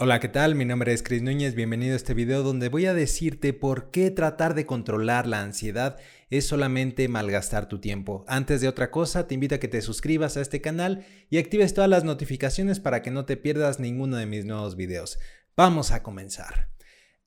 Hola, 0.00 0.18
¿qué 0.18 0.28
tal? 0.28 0.56
Mi 0.56 0.64
nombre 0.64 0.92
es 0.92 1.04
Cris 1.04 1.22
Núñez, 1.22 1.54
bienvenido 1.54 1.92
a 1.92 1.96
este 1.96 2.14
video 2.14 2.42
donde 2.42 2.68
voy 2.68 2.86
a 2.86 2.94
decirte 2.94 3.52
por 3.52 3.92
qué 3.92 4.10
tratar 4.10 4.56
de 4.56 4.66
controlar 4.66 5.28
la 5.28 5.40
ansiedad 5.40 5.98
es 6.30 6.48
solamente 6.48 7.06
malgastar 7.06 7.68
tu 7.68 7.78
tiempo. 7.78 8.24
Antes 8.26 8.60
de 8.60 8.66
otra 8.66 8.90
cosa, 8.90 9.28
te 9.28 9.34
invito 9.34 9.54
a 9.54 9.58
que 9.58 9.68
te 9.68 9.80
suscribas 9.82 10.36
a 10.36 10.40
este 10.40 10.60
canal 10.60 11.06
y 11.30 11.38
actives 11.38 11.74
todas 11.74 11.88
las 11.88 12.02
notificaciones 12.02 12.80
para 12.80 13.02
que 13.02 13.12
no 13.12 13.24
te 13.24 13.36
pierdas 13.36 13.78
ninguno 13.78 14.16
de 14.16 14.26
mis 14.26 14.44
nuevos 14.44 14.74
videos. 14.74 15.16
Vamos 15.56 15.92
a 15.92 16.02
comenzar. 16.02 16.74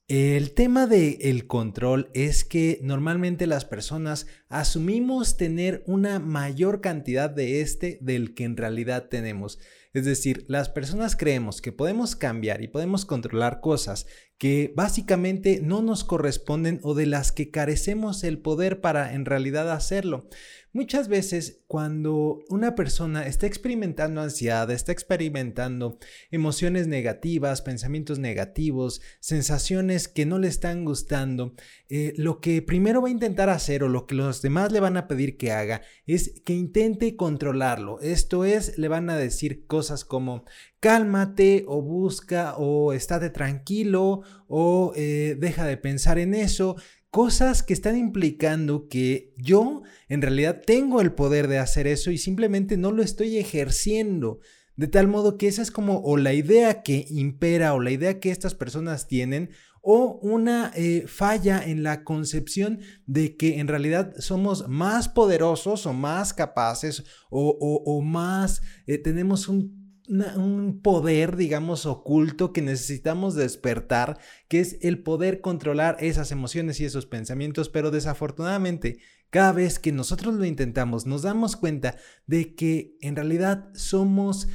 El 0.09 0.53
tema 0.53 0.87
del 0.87 1.17
el 1.21 1.47
control 1.47 2.09
es 2.13 2.45
que 2.45 2.79
normalmente 2.81 3.45
las 3.45 3.65
personas 3.65 4.27
asumimos 4.47 5.37
tener 5.37 5.83
una 5.85 6.19
mayor 6.19 6.79
cantidad 6.79 7.29
de 7.29 7.59
este 7.59 7.97
del 8.01 8.33
que 8.33 8.45
en 8.45 8.55
realidad 8.55 9.07
tenemos. 9.09 9.59
Es 9.97 10.05
decir, 10.05 10.45
las 10.47 10.69
personas 10.69 11.15
creemos 11.15 11.59
que 11.59 11.71
podemos 11.71 12.15
cambiar 12.15 12.61
y 12.61 12.67
podemos 12.67 13.03
controlar 13.03 13.61
cosas 13.61 14.05
que 14.37 14.71
básicamente 14.75 15.61
no 15.63 15.81
nos 15.81 16.03
corresponden 16.03 16.79
o 16.83 16.93
de 16.93 17.07
las 17.07 17.31
que 17.31 17.49
carecemos 17.49 18.23
el 18.23 18.39
poder 18.39 18.81
para 18.81 19.13
en 19.13 19.25
realidad 19.25 19.71
hacerlo. 19.71 20.29
Muchas 20.77 21.07
veces 21.07 21.63
cuando 21.65 22.43
una 22.49 22.75
persona 22.75 23.25
está 23.25 23.47
experimentando 23.47 24.21
ansiedad, 24.21 24.69
está 24.69 24.91
experimentando 24.91 25.97
emociones 26.29 26.85
negativas, 26.85 27.63
pensamientos 27.63 28.19
negativos, 28.19 29.01
sensaciones 29.19 30.07
que 30.07 30.27
no 30.27 30.37
le 30.37 30.49
están 30.49 30.85
gustando, 30.85 31.55
eh, 31.89 32.13
lo 32.17 32.41
que 32.41 32.61
primero 32.61 33.01
va 33.01 33.07
a 33.07 33.11
intentar 33.11 33.49
hacer 33.49 33.81
o 33.81 33.89
lo 33.89 34.05
que 34.05 34.13
los 34.13 34.43
demás 34.43 34.71
le 34.71 34.79
van 34.79 34.97
a 34.97 35.07
pedir 35.07 35.35
que 35.37 35.51
haga 35.51 35.81
es 36.05 36.41
que 36.45 36.53
intente 36.53 37.15
controlarlo. 37.15 37.99
Esto 38.01 38.45
es, 38.45 38.77
le 38.77 38.87
van 38.87 39.09
a 39.09 39.17
decir 39.17 39.65
cosas 39.65 40.05
como 40.05 40.45
cálmate 40.79 41.63
o 41.67 41.81
busca 41.81 42.55
o 42.57 42.93
estate 42.93 43.29
tranquilo 43.29 44.21
o 44.47 44.93
eh, 44.95 45.35
deja 45.39 45.65
de 45.65 45.77
pensar 45.77 46.19
en 46.19 46.33
eso 46.33 46.75
cosas 47.09 47.63
que 47.63 47.73
están 47.73 47.97
implicando 47.97 48.87
que 48.87 49.33
yo 49.37 49.81
en 50.07 50.21
realidad 50.21 50.61
tengo 50.65 51.01
el 51.01 51.13
poder 51.13 51.47
de 51.47 51.57
hacer 51.57 51.87
eso 51.87 52.11
y 52.11 52.17
simplemente 52.17 52.77
no 52.77 52.91
lo 52.91 53.01
estoy 53.01 53.37
ejerciendo. 53.37 54.39
De 54.75 54.87
tal 54.87 55.07
modo 55.07 55.37
que 55.37 55.47
esa 55.47 55.63
es 55.63 55.71
como 55.71 56.01
o 56.03 56.17
la 56.17 56.33
idea 56.33 56.83
que 56.83 57.07
impera 57.09 57.73
o 57.73 57.79
la 57.79 57.89
idea 57.89 58.19
que 58.19 58.29
estas 58.29 58.53
personas 58.53 59.07
tienen 59.07 59.49
o 59.81 60.19
una 60.21 60.71
eh, 60.75 61.05
falla 61.07 61.63
en 61.65 61.81
la 61.81 62.03
concepción 62.03 62.81
de 63.05 63.37
que 63.37 63.59
en 63.59 63.67
realidad 63.67 64.13
somos 64.19 64.67
más 64.67 65.09
poderosos 65.09 65.85
o 65.87 65.93
más 65.93 66.33
capaces 66.33 67.03
o, 67.31 68.01
más 68.03 68.61
eh, 68.85 68.97
tenemos 68.97 69.47
un 69.47 69.86
un 70.07 70.79
poder, 70.81 71.35
digamos, 71.35 71.85
oculto 71.85 72.53
que 72.53 72.61
necesitamos 72.61 73.35
despertar, 73.35 74.19
que 74.47 74.59
es 74.59 74.77
el 74.81 75.03
poder 75.03 75.41
controlar 75.41 75.97
esas 75.99 76.31
emociones 76.31 76.79
y 76.79 76.85
esos 76.85 77.05
pensamientos, 77.05 77.69
pero 77.69 77.91
desafortunadamente, 77.91 78.99
cada 79.29 79.51
vez 79.51 79.79
que 79.79 79.91
nosotros 79.91 80.35
lo 80.35 80.45
intentamos, 80.45 81.05
nos 81.05 81.23
damos 81.23 81.55
cuenta 81.55 81.97
de 82.25 82.55
que 82.55 82.97
en 83.01 83.15
realidad 83.15 83.69
somos... 83.73 84.47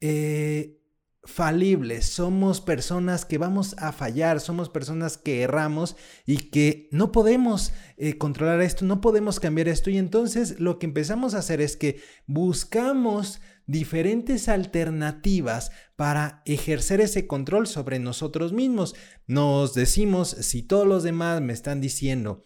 Eh, 0.00 0.76
falibles, 1.26 2.06
somos 2.06 2.60
personas 2.60 3.24
que 3.24 3.38
vamos 3.38 3.74
a 3.78 3.92
fallar, 3.92 4.40
somos 4.40 4.68
personas 4.68 5.18
que 5.18 5.42
erramos 5.42 5.96
y 6.24 6.50
que 6.50 6.88
no 6.92 7.12
podemos 7.12 7.72
eh, 7.96 8.16
controlar 8.16 8.62
esto, 8.62 8.84
no 8.84 9.00
podemos 9.00 9.40
cambiar 9.40 9.68
esto. 9.68 9.90
Y 9.90 9.98
entonces 9.98 10.60
lo 10.60 10.78
que 10.78 10.86
empezamos 10.86 11.34
a 11.34 11.38
hacer 11.38 11.60
es 11.60 11.76
que 11.76 12.00
buscamos 12.26 13.40
diferentes 13.66 14.48
alternativas 14.48 15.70
para 15.96 16.42
ejercer 16.44 17.00
ese 17.00 17.26
control 17.26 17.66
sobre 17.66 17.98
nosotros 17.98 18.52
mismos. 18.52 18.94
Nos 19.26 19.74
decimos, 19.74 20.30
si 20.30 20.62
todos 20.62 20.86
los 20.86 21.02
demás 21.02 21.40
me 21.40 21.52
están 21.52 21.80
diciendo 21.80 22.44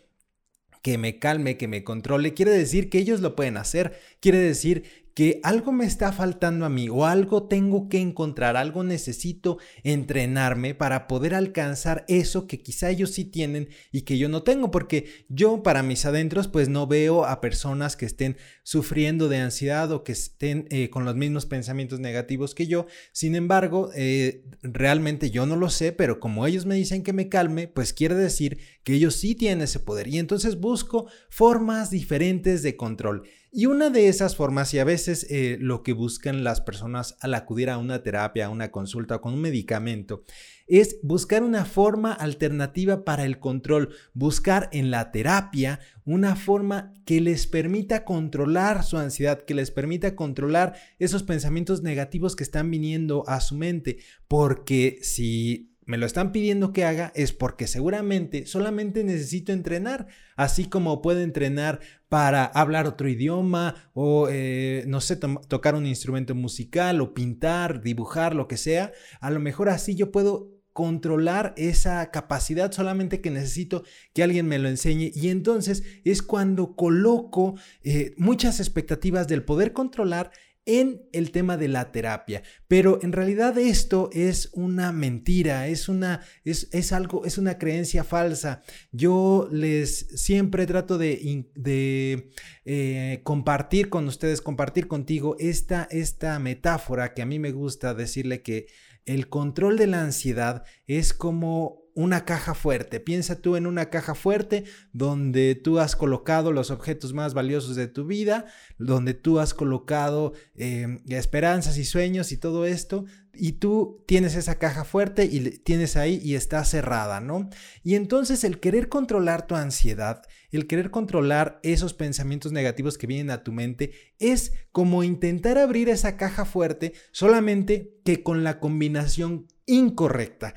que 0.82 0.96
me 0.96 1.18
calme, 1.18 1.56
que 1.56 1.68
me 1.68 1.84
controle, 1.84 2.34
quiere 2.34 2.52
decir 2.52 2.88
que 2.88 2.98
ellos 2.98 3.20
lo 3.20 3.36
pueden 3.36 3.58
hacer, 3.58 4.00
quiere 4.20 4.38
decir 4.38 5.09
que 5.20 5.38
algo 5.42 5.70
me 5.70 5.84
está 5.84 6.12
faltando 6.12 6.64
a 6.64 6.70
mí 6.70 6.88
o 6.88 7.04
algo 7.04 7.42
tengo 7.42 7.90
que 7.90 8.00
encontrar, 8.00 8.56
algo 8.56 8.84
necesito 8.84 9.58
entrenarme 9.84 10.74
para 10.74 11.06
poder 11.08 11.34
alcanzar 11.34 12.06
eso 12.08 12.46
que 12.46 12.62
quizá 12.62 12.88
ellos 12.88 13.10
sí 13.10 13.26
tienen 13.26 13.68
y 13.92 14.00
que 14.00 14.16
yo 14.16 14.30
no 14.30 14.44
tengo, 14.44 14.70
porque 14.70 15.26
yo 15.28 15.62
para 15.62 15.82
mis 15.82 16.06
adentros 16.06 16.48
pues 16.48 16.70
no 16.70 16.86
veo 16.86 17.26
a 17.26 17.42
personas 17.42 17.96
que 17.96 18.06
estén 18.06 18.38
sufriendo 18.62 19.28
de 19.28 19.36
ansiedad 19.36 19.92
o 19.92 20.04
que 20.04 20.12
estén 20.12 20.66
eh, 20.70 20.88
con 20.88 21.04
los 21.04 21.16
mismos 21.16 21.44
pensamientos 21.44 22.00
negativos 22.00 22.54
que 22.54 22.66
yo, 22.66 22.86
sin 23.12 23.34
embargo, 23.34 23.90
eh, 23.94 24.46
realmente 24.62 25.30
yo 25.30 25.44
no 25.44 25.56
lo 25.56 25.68
sé, 25.68 25.92
pero 25.92 26.18
como 26.18 26.46
ellos 26.46 26.64
me 26.64 26.76
dicen 26.76 27.02
que 27.02 27.12
me 27.12 27.28
calme, 27.28 27.68
pues 27.68 27.92
quiere 27.92 28.14
decir 28.14 28.56
que 28.84 28.94
ellos 28.94 29.16
sí 29.16 29.34
tienen 29.34 29.60
ese 29.60 29.80
poder 29.80 30.08
y 30.08 30.18
entonces 30.18 30.58
busco 30.58 31.08
formas 31.28 31.90
diferentes 31.90 32.62
de 32.62 32.74
control. 32.74 33.24
Y 33.52 33.66
una 33.66 33.90
de 33.90 34.06
esas 34.06 34.36
formas, 34.36 34.72
y 34.74 34.78
a 34.78 34.84
veces 34.84 35.26
eh, 35.28 35.58
lo 35.60 35.82
que 35.82 35.92
buscan 35.92 36.44
las 36.44 36.60
personas 36.60 37.16
al 37.20 37.34
acudir 37.34 37.68
a 37.68 37.78
una 37.78 38.00
terapia, 38.00 38.46
a 38.46 38.50
una 38.50 38.70
consulta 38.70 39.18
con 39.18 39.34
un 39.34 39.40
medicamento, 39.40 40.22
es 40.68 41.00
buscar 41.02 41.42
una 41.42 41.64
forma 41.64 42.12
alternativa 42.12 43.04
para 43.04 43.24
el 43.24 43.40
control, 43.40 43.92
buscar 44.14 44.68
en 44.70 44.92
la 44.92 45.10
terapia 45.10 45.80
una 46.04 46.36
forma 46.36 46.92
que 47.04 47.20
les 47.20 47.48
permita 47.48 48.04
controlar 48.04 48.84
su 48.84 48.98
ansiedad, 48.98 49.42
que 49.42 49.54
les 49.54 49.72
permita 49.72 50.14
controlar 50.14 50.76
esos 51.00 51.24
pensamientos 51.24 51.82
negativos 51.82 52.36
que 52.36 52.44
están 52.44 52.70
viniendo 52.70 53.28
a 53.28 53.40
su 53.40 53.56
mente, 53.56 53.98
porque 54.28 55.00
si 55.02 55.69
me 55.90 55.98
lo 55.98 56.06
están 56.06 56.30
pidiendo 56.30 56.72
que 56.72 56.84
haga 56.84 57.10
es 57.16 57.32
porque 57.32 57.66
seguramente 57.66 58.46
solamente 58.46 59.02
necesito 59.02 59.50
entrenar, 59.50 60.06
así 60.36 60.66
como 60.66 61.02
puedo 61.02 61.20
entrenar 61.20 61.80
para 62.08 62.44
hablar 62.44 62.86
otro 62.86 63.08
idioma 63.08 63.90
o, 63.92 64.28
eh, 64.30 64.84
no 64.86 65.00
sé, 65.00 65.16
tocar 65.16 65.74
un 65.74 65.86
instrumento 65.86 66.36
musical 66.36 67.00
o 67.00 67.12
pintar, 67.12 67.82
dibujar, 67.82 68.36
lo 68.36 68.46
que 68.46 68.56
sea. 68.56 68.92
A 69.20 69.32
lo 69.32 69.40
mejor 69.40 69.68
así 69.68 69.96
yo 69.96 70.12
puedo 70.12 70.60
controlar 70.72 71.54
esa 71.56 72.12
capacidad 72.12 72.70
solamente 72.70 73.20
que 73.20 73.32
necesito 73.32 73.82
que 74.14 74.22
alguien 74.22 74.46
me 74.46 74.60
lo 74.60 74.68
enseñe 74.68 75.10
y 75.12 75.30
entonces 75.30 75.82
es 76.04 76.22
cuando 76.22 76.76
coloco 76.76 77.56
eh, 77.82 78.14
muchas 78.16 78.60
expectativas 78.60 79.26
del 79.26 79.42
poder 79.42 79.72
controlar 79.72 80.30
en 80.66 81.02
el 81.12 81.30
tema 81.30 81.56
de 81.56 81.68
la 81.68 81.90
terapia. 81.92 82.42
Pero 82.68 83.00
en 83.02 83.12
realidad 83.12 83.58
esto 83.58 84.10
es 84.12 84.50
una 84.52 84.92
mentira, 84.92 85.68
es 85.68 85.88
una, 85.88 86.20
es, 86.44 86.92
algo, 86.92 87.24
es 87.24 87.38
una 87.38 87.58
creencia 87.58 88.04
falsa. 88.04 88.62
Yo 88.92 89.48
les 89.50 90.06
siempre 90.20 90.66
trato 90.66 90.98
de, 90.98 91.48
de 91.54 92.30
eh, 92.64 93.20
compartir 93.24 93.88
con 93.88 94.06
ustedes, 94.06 94.40
compartir 94.40 94.86
contigo 94.86 95.36
esta, 95.38 95.88
esta 95.90 96.38
metáfora 96.38 97.14
que 97.14 97.22
a 97.22 97.26
mí 97.26 97.38
me 97.38 97.52
gusta 97.52 97.94
decirle 97.94 98.42
que 98.42 98.66
el 99.06 99.28
control 99.28 99.76
de 99.76 99.86
la 99.86 100.02
ansiedad 100.02 100.64
es 100.86 101.14
como 101.14 101.79
una 102.00 102.24
caja 102.24 102.54
fuerte. 102.54 103.00
Piensa 103.00 103.40
tú 103.40 103.56
en 103.56 103.66
una 103.66 103.90
caja 103.90 104.14
fuerte 104.14 104.64
donde 104.92 105.54
tú 105.54 105.78
has 105.78 105.96
colocado 105.96 106.52
los 106.52 106.70
objetos 106.70 107.12
más 107.12 107.34
valiosos 107.34 107.76
de 107.76 107.88
tu 107.88 108.06
vida, 108.06 108.46
donde 108.78 109.14
tú 109.14 109.38
has 109.38 109.54
colocado 109.54 110.32
em, 110.54 111.00
esperanzas 111.08 111.76
y 111.78 111.84
sueños 111.84 112.32
y 112.32 112.36
todo 112.36 112.64
esto, 112.66 113.04
y 113.32 113.52
tú 113.52 114.02
tienes 114.06 114.34
esa 114.34 114.58
caja 114.58 114.84
fuerte 114.84 115.24
y 115.24 115.58
tienes 115.58 115.96
ahí 115.96 116.20
y 116.22 116.34
está 116.34 116.64
cerrada, 116.64 117.20
¿no? 117.20 117.48
Y 117.82 117.94
entonces 117.94 118.44
el 118.44 118.58
querer 118.58 118.88
controlar 118.88 119.46
tu 119.46 119.54
ansiedad, 119.54 120.22
el 120.50 120.66
querer 120.66 120.90
controlar 120.90 121.60
esos 121.62 121.94
pensamientos 121.94 122.52
negativos 122.52 122.98
que 122.98 123.06
vienen 123.06 123.30
a 123.30 123.44
tu 123.44 123.52
mente, 123.52 123.92
es 124.18 124.52
como 124.72 125.04
intentar 125.04 125.58
abrir 125.58 125.88
esa 125.88 126.16
caja 126.16 126.44
fuerte 126.44 126.92
solamente 127.12 128.00
que 128.04 128.22
con 128.22 128.42
la 128.42 128.58
combinación 128.58 129.46
incorrecta 129.66 130.54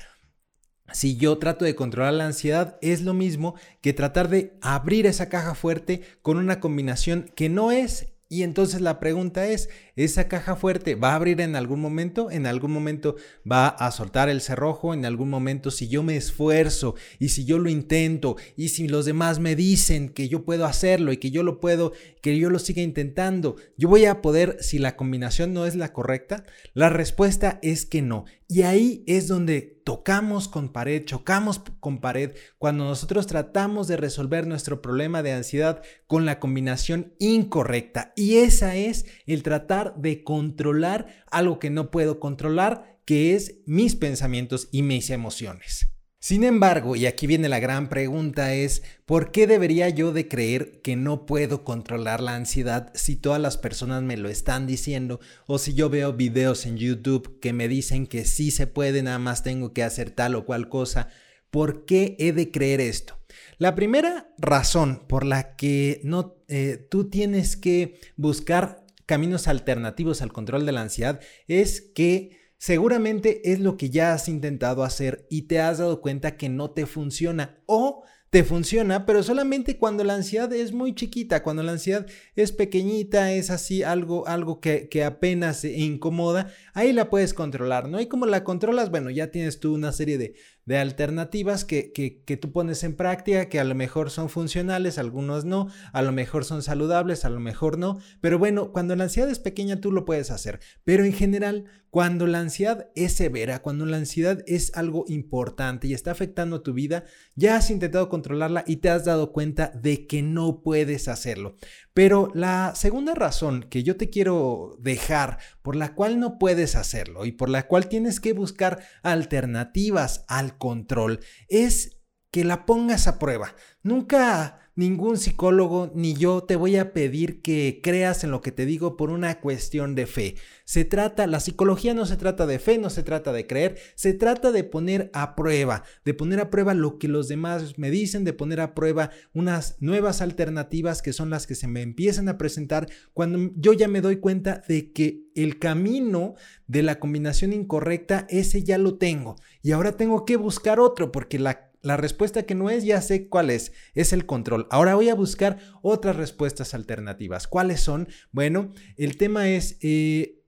si 0.92 1.16
yo 1.16 1.38
trato 1.38 1.64
de 1.64 1.74
controlar 1.74 2.14
la 2.14 2.26
ansiedad, 2.26 2.78
es 2.80 3.02
lo 3.02 3.14
mismo 3.14 3.54
que 3.80 3.92
tratar 3.92 4.28
de 4.28 4.56
abrir 4.60 5.06
esa 5.06 5.28
caja 5.28 5.54
fuerte 5.54 6.02
con 6.22 6.36
una 6.36 6.60
combinación 6.60 7.30
que 7.34 7.48
no 7.48 7.72
es. 7.72 8.08
Y 8.28 8.42
entonces 8.42 8.80
la 8.80 8.98
pregunta 9.00 9.46
es, 9.46 9.68
¿esa 9.96 10.28
caja 10.28 10.56
fuerte 10.56 10.94
va 10.94 11.12
a 11.12 11.14
abrir 11.14 11.40
en 11.40 11.54
algún 11.56 11.80
momento? 11.80 12.30
¿En 12.30 12.46
algún 12.46 12.72
momento 12.72 13.16
va 13.50 13.68
a 13.68 13.90
soltar 13.92 14.28
el 14.28 14.40
cerrojo? 14.40 14.92
¿En 14.92 15.04
algún 15.04 15.28
momento 15.30 15.70
si 15.70 15.88
yo 15.88 16.02
me 16.02 16.16
esfuerzo 16.16 16.96
y 17.18 17.28
si 17.28 17.44
yo 17.44 17.58
lo 17.58 17.68
intento 17.68 18.36
y 18.56 18.70
si 18.70 18.88
los 18.88 19.04
demás 19.04 19.38
me 19.38 19.54
dicen 19.54 20.08
que 20.08 20.28
yo 20.28 20.44
puedo 20.44 20.64
hacerlo 20.64 21.12
y 21.12 21.18
que 21.18 21.30
yo 21.30 21.42
lo 21.42 21.60
puedo, 21.60 21.92
que 22.22 22.36
yo 22.38 22.50
lo 22.50 22.58
siga 22.58 22.82
intentando, 22.82 23.56
yo 23.76 23.88
voy 23.88 24.06
a 24.06 24.20
poder 24.20 24.56
si 24.60 24.78
la 24.78 24.96
combinación 24.96 25.52
no 25.52 25.66
es 25.66 25.76
la 25.76 25.92
correcta? 25.92 26.44
La 26.72 26.88
respuesta 26.88 27.58
es 27.62 27.86
que 27.86 28.02
no. 28.02 28.24
Y 28.48 28.62
ahí 28.62 29.04
es 29.06 29.26
donde 29.26 29.62
tocamos 29.84 30.48
con 30.48 30.70
pared, 30.70 31.04
chocamos 31.04 31.62
con 31.80 32.00
pared 32.00 32.32
cuando 32.58 32.84
nosotros 32.84 33.26
tratamos 33.26 33.88
de 33.88 33.96
resolver 33.96 34.46
nuestro 34.46 34.82
problema 34.82 35.22
de 35.22 35.32
ansiedad 35.32 35.82
con 36.06 36.26
la 36.26 36.40
combinación 36.40 37.14
incorrecta. 37.18 38.12
Y 38.16 38.36
esa 38.36 38.76
es 38.76 39.06
el 39.26 39.42
tratar 39.42 39.94
de 39.96 40.24
controlar 40.24 41.24
algo 41.30 41.58
que 41.58 41.70
no 41.70 41.90
puedo 41.90 42.20
controlar, 42.20 43.00
que 43.04 43.34
es 43.34 43.60
mis 43.66 43.96
pensamientos 43.96 44.68
y 44.72 44.82
mis 44.82 45.10
emociones. 45.10 45.93
Sin 46.24 46.42
embargo, 46.42 46.96
y 46.96 47.04
aquí 47.04 47.26
viene 47.26 47.50
la 47.50 47.60
gran 47.60 47.90
pregunta 47.90 48.54
es, 48.54 48.82
¿por 49.04 49.30
qué 49.30 49.46
debería 49.46 49.90
yo 49.90 50.10
de 50.10 50.26
creer 50.26 50.80
que 50.80 50.96
no 50.96 51.26
puedo 51.26 51.64
controlar 51.64 52.22
la 52.22 52.34
ansiedad 52.34 52.90
si 52.94 53.14
todas 53.14 53.38
las 53.38 53.58
personas 53.58 54.02
me 54.02 54.16
lo 54.16 54.30
están 54.30 54.66
diciendo 54.66 55.20
o 55.46 55.58
si 55.58 55.74
yo 55.74 55.90
veo 55.90 56.14
videos 56.14 56.64
en 56.64 56.78
YouTube 56.78 57.38
que 57.40 57.52
me 57.52 57.68
dicen 57.68 58.06
que 58.06 58.24
sí 58.24 58.50
se 58.52 58.66
puede, 58.66 59.02
nada 59.02 59.18
más 59.18 59.42
tengo 59.42 59.74
que 59.74 59.82
hacer 59.82 60.12
tal 60.12 60.34
o 60.34 60.46
cual 60.46 60.70
cosa? 60.70 61.10
¿Por 61.50 61.84
qué 61.84 62.16
he 62.18 62.32
de 62.32 62.50
creer 62.50 62.80
esto? 62.80 63.18
La 63.58 63.74
primera 63.74 64.32
razón 64.38 65.04
por 65.06 65.26
la 65.26 65.56
que 65.56 66.00
no, 66.04 66.36
eh, 66.48 66.86
tú 66.90 67.10
tienes 67.10 67.58
que 67.58 68.00
buscar 68.16 68.86
caminos 69.04 69.46
alternativos 69.46 70.22
al 70.22 70.32
control 70.32 70.64
de 70.64 70.72
la 70.72 70.80
ansiedad 70.80 71.20
es 71.48 71.82
que 71.82 72.43
Seguramente 72.64 73.52
es 73.52 73.60
lo 73.60 73.76
que 73.76 73.90
ya 73.90 74.14
has 74.14 74.26
intentado 74.26 74.84
hacer 74.84 75.26
y 75.28 75.42
te 75.42 75.60
has 75.60 75.76
dado 75.76 76.00
cuenta 76.00 76.38
que 76.38 76.48
no 76.48 76.70
te 76.70 76.86
funciona 76.86 77.58
o 77.66 78.04
te 78.30 78.42
funciona, 78.42 79.04
pero 79.04 79.22
solamente 79.22 79.76
cuando 79.76 80.02
la 80.02 80.14
ansiedad 80.14 80.50
es 80.50 80.72
muy 80.72 80.94
chiquita, 80.94 81.42
cuando 81.42 81.62
la 81.62 81.72
ansiedad 81.72 82.06
es 82.34 82.52
pequeñita, 82.52 83.32
es 83.32 83.50
así 83.50 83.82
algo, 83.82 84.26
algo 84.26 84.60
que, 84.60 84.88
que 84.88 85.04
apenas 85.04 85.58
se 85.58 85.72
incomoda, 85.72 86.52
ahí 86.72 86.94
la 86.94 87.10
puedes 87.10 87.34
controlar, 87.34 87.88
¿no? 87.90 88.00
Y 88.00 88.06
como 88.06 88.24
la 88.24 88.42
controlas, 88.44 88.90
bueno, 88.90 89.10
ya 89.10 89.30
tienes 89.30 89.60
tú 89.60 89.74
una 89.74 89.92
serie 89.92 90.16
de, 90.16 90.34
de 90.64 90.78
alternativas 90.78 91.64
que, 91.64 91.92
que, 91.92 92.36
tú 92.36 92.50
pones 92.50 92.82
en 92.84 92.96
práctica, 92.96 93.48
que 93.48 93.60
a 93.60 93.64
lo 93.64 93.74
mejor 93.74 94.10
son 94.10 94.28
funcionales, 94.28 94.98
algunos 94.98 95.44
no, 95.44 95.68
a 95.92 96.02
lo 96.02 96.10
mejor 96.10 96.44
son 96.44 96.62
saludables, 96.62 97.24
a 97.24 97.30
lo 97.30 97.40
mejor 97.40 97.78
no, 97.78 97.98
pero 98.20 98.38
bueno, 98.38 98.72
cuando 98.72 98.96
la 98.96 99.04
ansiedad 99.04 99.30
es 99.30 99.38
pequeña 99.38 99.80
tú 99.80 99.92
lo 99.92 100.04
puedes 100.04 100.30
hacer, 100.30 100.60
pero 100.84 101.04
en 101.04 101.12
general, 101.12 101.66
cuando 101.94 102.26
la 102.26 102.40
ansiedad 102.40 102.88
es 102.96 103.12
severa, 103.12 103.62
cuando 103.62 103.86
la 103.86 103.98
ansiedad 103.98 104.42
es 104.48 104.74
algo 104.74 105.04
importante 105.06 105.86
y 105.86 105.94
está 105.94 106.10
afectando 106.10 106.60
tu 106.60 106.72
vida, 106.72 107.04
ya 107.36 107.54
has 107.54 107.70
intentado 107.70 108.08
controlarla 108.08 108.64
y 108.66 108.78
te 108.78 108.90
has 108.90 109.04
dado 109.04 109.30
cuenta 109.30 109.68
de 109.68 110.08
que 110.08 110.20
no 110.20 110.60
puedes 110.60 111.06
hacerlo. 111.06 111.54
Pero 111.92 112.32
la 112.34 112.72
segunda 112.74 113.14
razón 113.14 113.66
que 113.70 113.84
yo 113.84 113.96
te 113.96 114.10
quiero 114.10 114.76
dejar 114.80 115.38
por 115.62 115.76
la 115.76 115.94
cual 115.94 116.18
no 116.18 116.40
puedes 116.40 116.74
hacerlo 116.74 117.26
y 117.26 117.30
por 117.30 117.48
la 117.48 117.68
cual 117.68 117.88
tienes 117.88 118.18
que 118.18 118.32
buscar 118.32 118.82
alternativas 119.04 120.24
al 120.26 120.58
control 120.58 121.20
es 121.48 121.93
que 122.34 122.42
la 122.42 122.66
pongas 122.66 123.06
a 123.06 123.20
prueba. 123.20 123.54
Nunca 123.84 124.58
ningún 124.74 125.18
psicólogo 125.18 125.92
ni 125.94 126.14
yo 126.14 126.42
te 126.42 126.56
voy 126.56 126.74
a 126.74 126.92
pedir 126.92 127.42
que 127.42 127.78
creas 127.80 128.24
en 128.24 128.32
lo 128.32 128.40
que 128.40 128.50
te 128.50 128.66
digo 128.66 128.96
por 128.96 129.10
una 129.10 129.38
cuestión 129.38 129.94
de 129.94 130.06
fe. 130.06 130.34
Se 130.64 130.84
trata, 130.84 131.28
la 131.28 131.38
psicología 131.38 131.94
no 131.94 132.06
se 132.06 132.16
trata 132.16 132.44
de 132.46 132.58
fe, 132.58 132.78
no 132.78 132.90
se 132.90 133.04
trata 133.04 133.32
de 133.32 133.46
creer, 133.46 133.78
se 133.94 134.14
trata 134.14 134.50
de 134.50 134.64
poner 134.64 135.10
a 135.12 135.36
prueba, 135.36 135.84
de 136.04 136.12
poner 136.12 136.40
a 136.40 136.50
prueba 136.50 136.74
lo 136.74 136.98
que 136.98 137.06
los 137.06 137.28
demás 137.28 137.78
me 137.78 137.92
dicen, 137.92 138.24
de 138.24 138.32
poner 138.32 138.60
a 138.60 138.74
prueba 138.74 139.10
unas 139.32 139.76
nuevas 139.78 140.20
alternativas 140.20 141.02
que 141.02 141.12
son 141.12 141.30
las 141.30 141.46
que 141.46 141.54
se 141.54 141.68
me 141.68 141.82
empiezan 141.82 142.28
a 142.28 142.36
presentar 142.36 142.88
cuando 143.12 143.52
yo 143.54 143.74
ya 143.74 143.86
me 143.86 144.00
doy 144.00 144.16
cuenta 144.16 144.60
de 144.66 144.90
que 144.90 145.28
el 145.36 145.60
camino 145.60 146.34
de 146.66 146.82
la 146.82 146.98
combinación 146.98 147.52
incorrecta, 147.52 148.26
ese 148.28 148.64
ya 148.64 148.76
lo 148.76 148.98
tengo. 148.98 149.36
Y 149.62 149.70
ahora 149.70 149.96
tengo 149.96 150.24
que 150.24 150.36
buscar 150.36 150.80
otro 150.80 151.12
porque 151.12 151.38
la 151.38 151.70
la 151.84 151.96
respuesta 151.96 152.44
que 152.44 152.54
no 152.54 152.70
es, 152.70 152.84
ya 152.84 153.00
sé 153.00 153.28
cuál 153.28 153.50
es, 153.50 153.72
es 153.94 154.12
el 154.12 154.26
control. 154.26 154.66
Ahora 154.70 154.94
voy 154.94 155.10
a 155.10 155.14
buscar 155.14 155.58
otras 155.82 156.16
respuestas 156.16 156.74
alternativas. 156.74 157.46
¿Cuáles 157.46 157.80
son? 157.80 158.08
Bueno, 158.32 158.72
el 158.96 159.16
tema 159.16 159.48
es... 159.48 159.78
Eh, 159.82 160.40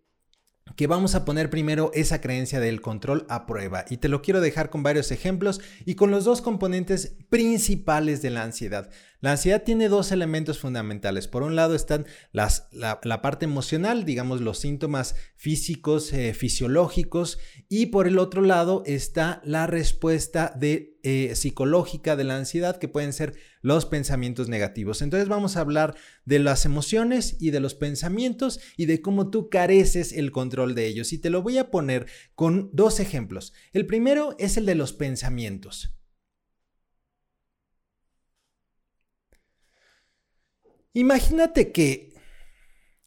que 0.75 0.89
vamos 0.89 1.15
a 1.15 1.25
poner 1.25 1.49
primero 1.49 1.91
esa 1.95 2.21
creencia 2.21 2.59
del 2.59 2.81
control 2.81 3.25
a 3.29 3.47
prueba 3.47 3.85
y 3.89 3.99
te 3.99 4.09
lo 4.09 4.21
quiero 4.21 4.41
dejar 4.41 4.69
con 4.69 4.83
varios 4.83 5.13
ejemplos 5.13 5.61
y 5.85 5.95
con 5.95 6.11
los 6.11 6.25
dos 6.25 6.43
componentes 6.43 7.17
principales 7.29 8.21
de 8.21 8.31
la 8.31 8.43
ansiedad. 8.43 8.91
La 9.27 9.33
ansiedad 9.33 9.65
tiene 9.65 9.89
dos 9.89 10.13
elementos 10.13 10.61
fundamentales. 10.61 11.27
Por 11.27 11.43
un 11.43 11.57
lado 11.57 11.75
están 11.75 12.07
las, 12.31 12.69
la, 12.71 13.01
parte 13.23 13.45
emocional, 13.45 14.05
digamos 14.05 14.41
los 14.41 14.61
síntomas 14.61 15.17
físicos, 15.35 16.13
eh, 16.13 16.33
fisiológicos, 16.33 17.41
y 17.69 17.87
por 17.87 18.07
el 18.07 18.21
otro 18.21 18.41
lado 18.41 18.85
está 18.87 19.43
la 19.45 19.67
respuesta 19.67 20.55
de, 20.57 20.97
eh, 21.03 21.35
psicológica 21.35 22.15
de 22.15 22.23
la 22.23 22.37
ansiedad, 22.37 22.79
que 22.79 22.87
pueden 22.87 23.13
ser 23.13 23.35
los 23.63 23.85
pensamientos 23.85 24.49
negativos. 24.49 25.03
Entonces 25.03 25.29
vamos 25.29 25.57
a 25.57 25.61
hablar 25.63 25.97
de 26.25 26.39
las 26.39 26.65
emociones 26.65 27.37
y 27.41 27.51
de 27.51 27.59
los 27.59 27.75
pensamientos 27.75 28.61
y 28.77 28.87
de 28.87 29.01
cómo 29.01 29.31
tú 29.31 29.51
careces 29.51 30.13
el 30.13 30.31
control 30.31 30.77
de 30.77 30.87
ellos. 30.87 31.13
Y 31.13 31.19
te 31.19 31.31
lo 31.31 31.43
voy 31.43 31.59
a 31.59 31.73
poner 31.73 32.07
con 32.37 32.71
dos 32.73 33.01
ejemplos. 33.01 33.55
El 33.73 33.87
primero 33.87 34.37
es 34.39 34.57
el 34.57 34.67
de 34.67 34.77
los 34.77 34.93
pensamientos. 34.93 35.96
Imagínate 40.97 41.73
que... 41.73 42.15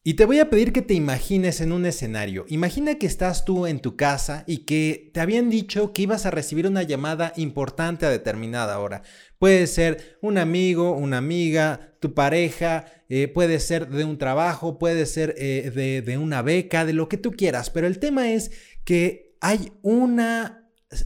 Y 0.04 0.14
te 0.14 0.24
voy 0.24 0.38
a 0.38 0.48
pedir 0.48 0.72
que 0.72 0.80
te 0.80 0.94
imagines 0.94 1.60
en 1.60 1.72
un 1.72 1.84
escenario. 1.84 2.46
Imagina 2.48 2.94
que 2.94 3.06
estás 3.06 3.44
tú 3.44 3.66
en 3.66 3.80
tu 3.80 3.96
casa 3.96 4.44
y 4.46 4.58
que 4.58 5.10
te 5.12 5.20
habían 5.20 5.50
dicho 5.50 5.92
que 5.92 6.02
ibas 6.02 6.24
a 6.24 6.30
recibir 6.30 6.68
una 6.68 6.84
llamada 6.84 7.32
importante 7.36 8.06
a 8.06 8.10
determinada 8.10 8.78
hora. 8.78 9.02
Puede 9.38 9.66
ser 9.66 10.18
un 10.22 10.38
amigo, 10.38 10.92
una 10.92 11.18
amiga, 11.18 11.96
tu 12.00 12.14
pareja, 12.14 12.86
eh, 13.08 13.26
puede 13.26 13.58
ser 13.58 13.88
de 13.88 14.04
un 14.04 14.18
trabajo, 14.18 14.78
puede 14.78 15.04
ser 15.04 15.34
eh, 15.36 15.72
de, 15.74 16.00
de 16.00 16.16
una 16.16 16.42
beca, 16.42 16.86
de 16.86 16.92
lo 16.92 17.08
que 17.08 17.18
tú 17.18 17.32
quieras. 17.32 17.70
Pero 17.70 17.88
el 17.88 17.98
tema 17.98 18.30
es 18.30 18.52
que 18.84 19.36
hay 19.40 19.72
una 19.82 20.59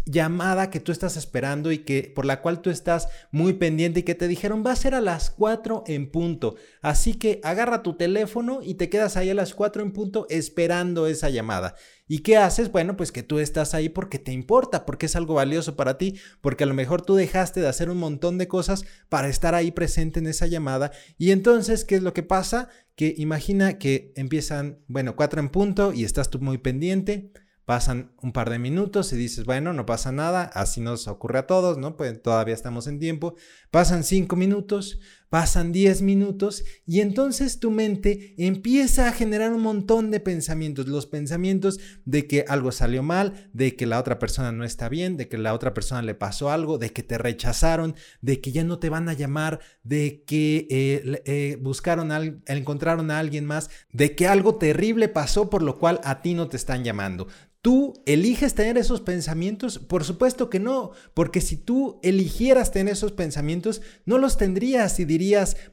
llamada 0.06 0.70
que 0.70 0.80
tú 0.80 0.92
estás 0.92 1.16
esperando 1.18 1.70
y 1.70 1.78
que 1.78 2.10
por 2.14 2.24
la 2.24 2.40
cual 2.40 2.62
tú 2.62 2.70
estás 2.70 3.08
muy 3.30 3.54
pendiente 3.54 4.00
y 4.00 4.02
que 4.02 4.14
te 4.14 4.28
dijeron 4.28 4.64
va 4.66 4.72
a 4.72 4.76
ser 4.76 4.94
a 4.94 5.02
las 5.02 5.30
4 5.30 5.84
en 5.86 6.10
punto. 6.10 6.56
Así 6.80 7.14
que 7.14 7.40
agarra 7.42 7.82
tu 7.82 7.94
teléfono 7.94 8.60
y 8.62 8.74
te 8.74 8.88
quedas 8.88 9.16
ahí 9.16 9.28
a 9.28 9.34
las 9.34 9.54
4 9.54 9.82
en 9.82 9.92
punto 9.92 10.26
esperando 10.30 11.06
esa 11.06 11.28
llamada. 11.28 11.74
¿Y 12.08 12.20
qué 12.20 12.38
haces? 12.38 12.72
Bueno, 12.72 12.96
pues 12.96 13.12
que 13.12 13.22
tú 13.22 13.38
estás 13.38 13.74
ahí 13.74 13.90
porque 13.90 14.18
te 14.18 14.32
importa, 14.32 14.86
porque 14.86 15.06
es 15.06 15.16
algo 15.16 15.34
valioso 15.34 15.76
para 15.76 15.98
ti, 15.98 16.18
porque 16.40 16.64
a 16.64 16.66
lo 16.66 16.74
mejor 16.74 17.02
tú 17.02 17.14
dejaste 17.14 17.60
de 17.60 17.68
hacer 17.68 17.90
un 17.90 17.98
montón 17.98 18.38
de 18.38 18.48
cosas 18.48 18.84
para 19.10 19.28
estar 19.28 19.54
ahí 19.54 19.70
presente 19.70 20.18
en 20.18 20.26
esa 20.26 20.46
llamada. 20.46 20.92
Y 21.18 21.30
entonces, 21.30 21.84
¿qué 21.84 21.96
es 21.96 22.02
lo 22.02 22.14
que 22.14 22.22
pasa? 22.22 22.68
Que 22.94 23.14
imagina 23.18 23.78
que 23.78 24.12
empiezan, 24.16 24.78
bueno, 24.86 25.14
4 25.16 25.40
en 25.40 25.48
punto 25.50 25.92
y 25.92 26.04
estás 26.04 26.30
tú 26.30 26.40
muy 26.40 26.58
pendiente 26.58 27.32
Pasan 27.64 28.12
un 28.20 28.32
par 28.32 28.50
de 28.50 28.58
minutos 28.58 29.12
y 29.12 29.16
dices, 29.16 29.46
bueno, 29.46 29.72
no 29.72 29.86
pasa 29.86 30.12
nada, 30.12 30.44
así 30.52 30.80
nos 30.82 31.08
ocurre 31.08 31.38
a 31.38 31.46
todos, 31.46 31.78
¿no? 31.78 31.96
Pues 31.96 32.20
todavía 32.22 32.54
estamos 32.54 32.86
en 32.86 32.98
tiempo. 32.98 33.36
Pasan 33.70 34.04
cinco 34.04 34.36
minutos, 34.36 35.00
pasan 35.34 35.72
diez 35.72 36.00
minutos 36.00 36.62
y 36.86 37.00
entonces 37.00 37.58
tu 37.58 37.72
mente 37.72 38.36
empieza 38.38 39.08
a 39.08 39.12
generar 39.12 39.52
un 39.52 39.62
montón 39.62 40.12
de 40.12 40.20
pensamientos. 40.20 40.86
Los 40.86 41.06
pensamientos 41.06 41.80
de 42.04 42.28
que 42.28 42.44
algo 42.46 42.70
salió 42.70 43.02
mal, 43.02 43.50
de 43.52 43.74
que 43.74 43.84
la 43.84 43.98
otra 43.98 44.20
persona 44.20 44.52
no 44.52 44.62
está 44.62 44.88
bien, 44.88 45.16
de 45.16 45.26
que 45.26 45.36
la 45.36 45.52
otra 45.52 45.74
persona 45.74 46.02
le 46.02 46.14
pasó 46.14 46.52
algo, 46.52 46.78
de 46.78 46.90
que 46.90 47.02
te 47.02 47.18
rechazaron, 47.18 47.96
de 48.20 48.40
que 48.40 48.52
ya 48.52 48.62
no 48.62 48.78
te 48.78 48.90
van 48.90 49.08
a 49.08 49.12
llamar, 49.12 49.58
de 49.82 50.22
que 50.24 50.68
eh, 50.70 51.22
eh, 51.24 51.58
buscaron, 51.60 52.12
encontraron 52.46 53.10
a 53.10 53.18
alguien 53.18 53.44
más, 53.44 53.70
de 53.92 54.14
que 54.14 54.28
algo 54.28 54.54
terrible 54.54 55.08
pasó 55.08 55.50
por 55.50 55.62
lo 55.62 55.80
cual 55.80 56.00
a 56.04 56.22
ti 56.22 56.34
no 56.34 56.46
te 56.46 56.56
están 56.56 56.84
llamando. 56.84 57.26
¿Tú 57.64 57.94
eliges 58.04 58.54
tener 58.54 58.76
esos 58.76 59.00
pensamientos? 59.00 59.78
Por 59.78 60.04
supuesto 60.04 60.50
que 60.50 60.60
no, 60.60 60.90
porque 61.14 61.40
si 61.40 61.56
tú 61.56 61.98
eligieras 62.02 62.72
tener 62.72 62.92
esos 62.92 63.12
pensamientos, 63.12 63.80
no 64.04 64.18
los 64.18 64.36
tendrías 64.36 65.00
y 65.00 65.06
dirías, 65.06 65.23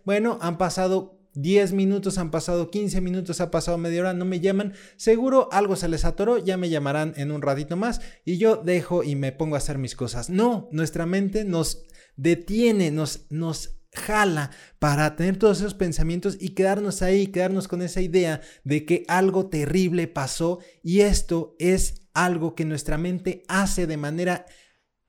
bueno, 0.05 0.38
han 0.41 0.58
pasado 0.58 1.20
10 1.34 1.74
minutos, 1.74 2.17
han 2.17 2.31
pasado 2.31 2.70
15 2.70 3.01
minutos, 3.01 3.41
ha 3.41 3.51
pasado 3.51 3.77
media 3.77 4.01
hora, 4.01 4.13
no 4.13 4.25
me 4.25 4.39
llaman, 4.39 4.74
seguro 4.98 5.50
algo 5.51 5.75
se 5.75 5.88
les 5.88 6.05
atoró, 6.05 6.38
ya 6.38 6.58
me 6.58 6.70
llamarán 6.70 7.13
en 7.15 7.31
un 7.31 7.41
ratito 7.41 7.77
más 7.77 8.01
y 8.25 8.38
yo 8.38 8.58
dejo 8.58 9.03
y 9.03 9.15
me 9.15 9.31
pongo 9.31 9.55
a 9.55 9.60
hacer 9.60 9.77
mis 9.77 9.96
cosas. 9.96 10.29
No, 10.29 10.67
nuestra 10.72 11.05
mente 11.05 11.46
nos 11.46 11.86
detiene, 12.17 12.91
nos, 12.91 13.27
nos 13.29 13.77
jala 13.93 14.51
para 14.79 15.15
tener 15.15 15.38
todos 15.38 15.60
esos 15.60 15.74
pensamientos 15.74 16.38
y 16.39 16.50
quedarnos 16.50 17.01
ahí, 17.01 17.27
quedarnos 17.27 17.67
con 17.67 17.81
esa 17.81 18.01
idea 18.01 18.41
de 18.63 18.86
que 18.86 19.03
algo 19.08 19.48
terrible 19.48 20.08
pasó 20.08 20.60
y 20.84 21.01
esto 21.01 21.55
es 21.60 22.08
algo 22.13 22.55
que 22.55 22.65
nuestra 22.65 22.98
mente 22.98 23.43
hace 23.48 23.88
de 23.88 23.98
manera 23.98 24.46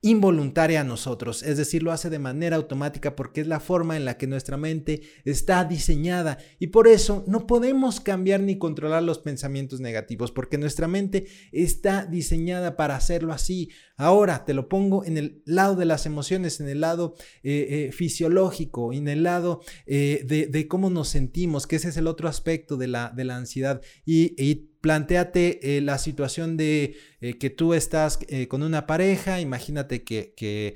involuntaria 0.03 0.81
a 0.81 0.83
nosotros, 0.83 1.43
es 1.43 1.55
decir, 1.55 1.81
lo 1.81 1.93
hace 1.93 2.09
de 2.09 2.19
manera 2.19 2.57
automática 2.57 3.15
porque 3.15 3.39
es 3.39 3.47
la 3.47 3.61
forma 3.61 3.95
en 3.95 4.03
la 4.03 4.17
que 4.17 4.27
nuestra 4.27 4.57
mente 4.57 5.01
está 5.23 5.63
diseñada 5.63 6.37
y 6.59 6.67
por 6.67 6.89
eso 6.89 7.23
no 7.25 7.47
podemos 7.47 8.01
cambiar 8.01 8.41
ni 8.41 8.57
controlar 8.57 9.01
los 9.01 9.19
pensamientos 9.19 9.79
negativos 9.79 10.33
porque 10.33 10.57
nuestra 10.57 10.89
mente 10.89 11.27
está 11.53 12.05
diseñada 12.05 12.75
para 12.75 12.97
hacerlo 12.97 13.31
así. 13.31 13.69
Ahora 13.95 14.43
te 14.43 14.53
lo 14.53 14.67
pongo 14.67 15.05
en 15.05 15.17
el 15.17 15.41
lado 15.45 15.77
de 15.77 15.85
las 15.85 16.05
emociones, 16.05 16.59
en 16.59 16.67
el 16.67 16.81
lado 16.81 17.15
eh, 17.41 17.87
eh, 17.87 17.91
fisiológico, 17.93 18.91
en 18.91 19.07
el 19.07 19.23
lado 19.23 19.61
eh, 19.85 20.25
de, 20.25 20.67
cómo 20.67 20.89
nos 20.89 21.07
sentimos, 21.07 21.65
que 21.65 21.77
ese 21.77 21.87
es 21.87 21.95
el 21.95 22.07
otro 22.07 22.27
aspecto 22.27 22.75
de 22.75 22.87
la, 22.87 23.13
de 23.15 23.23
la 23.23 23.37
ansiedad 23.37 23.81
y, 24.05 24.35
y 24.37 24.72
planteate 24.83 25.79
la 25.81 25.97
situación 25.97 26.57
de 26.57 26.97
que 27.39 27.49
tú 27.49 27.73
estás 27.73 28.19
con 28.49 28.63
una 28.63 28.85
pareja, 28.85 29.39
imagínate 29.39 30.03
que, 30.03 30.33
que 30.35 30.75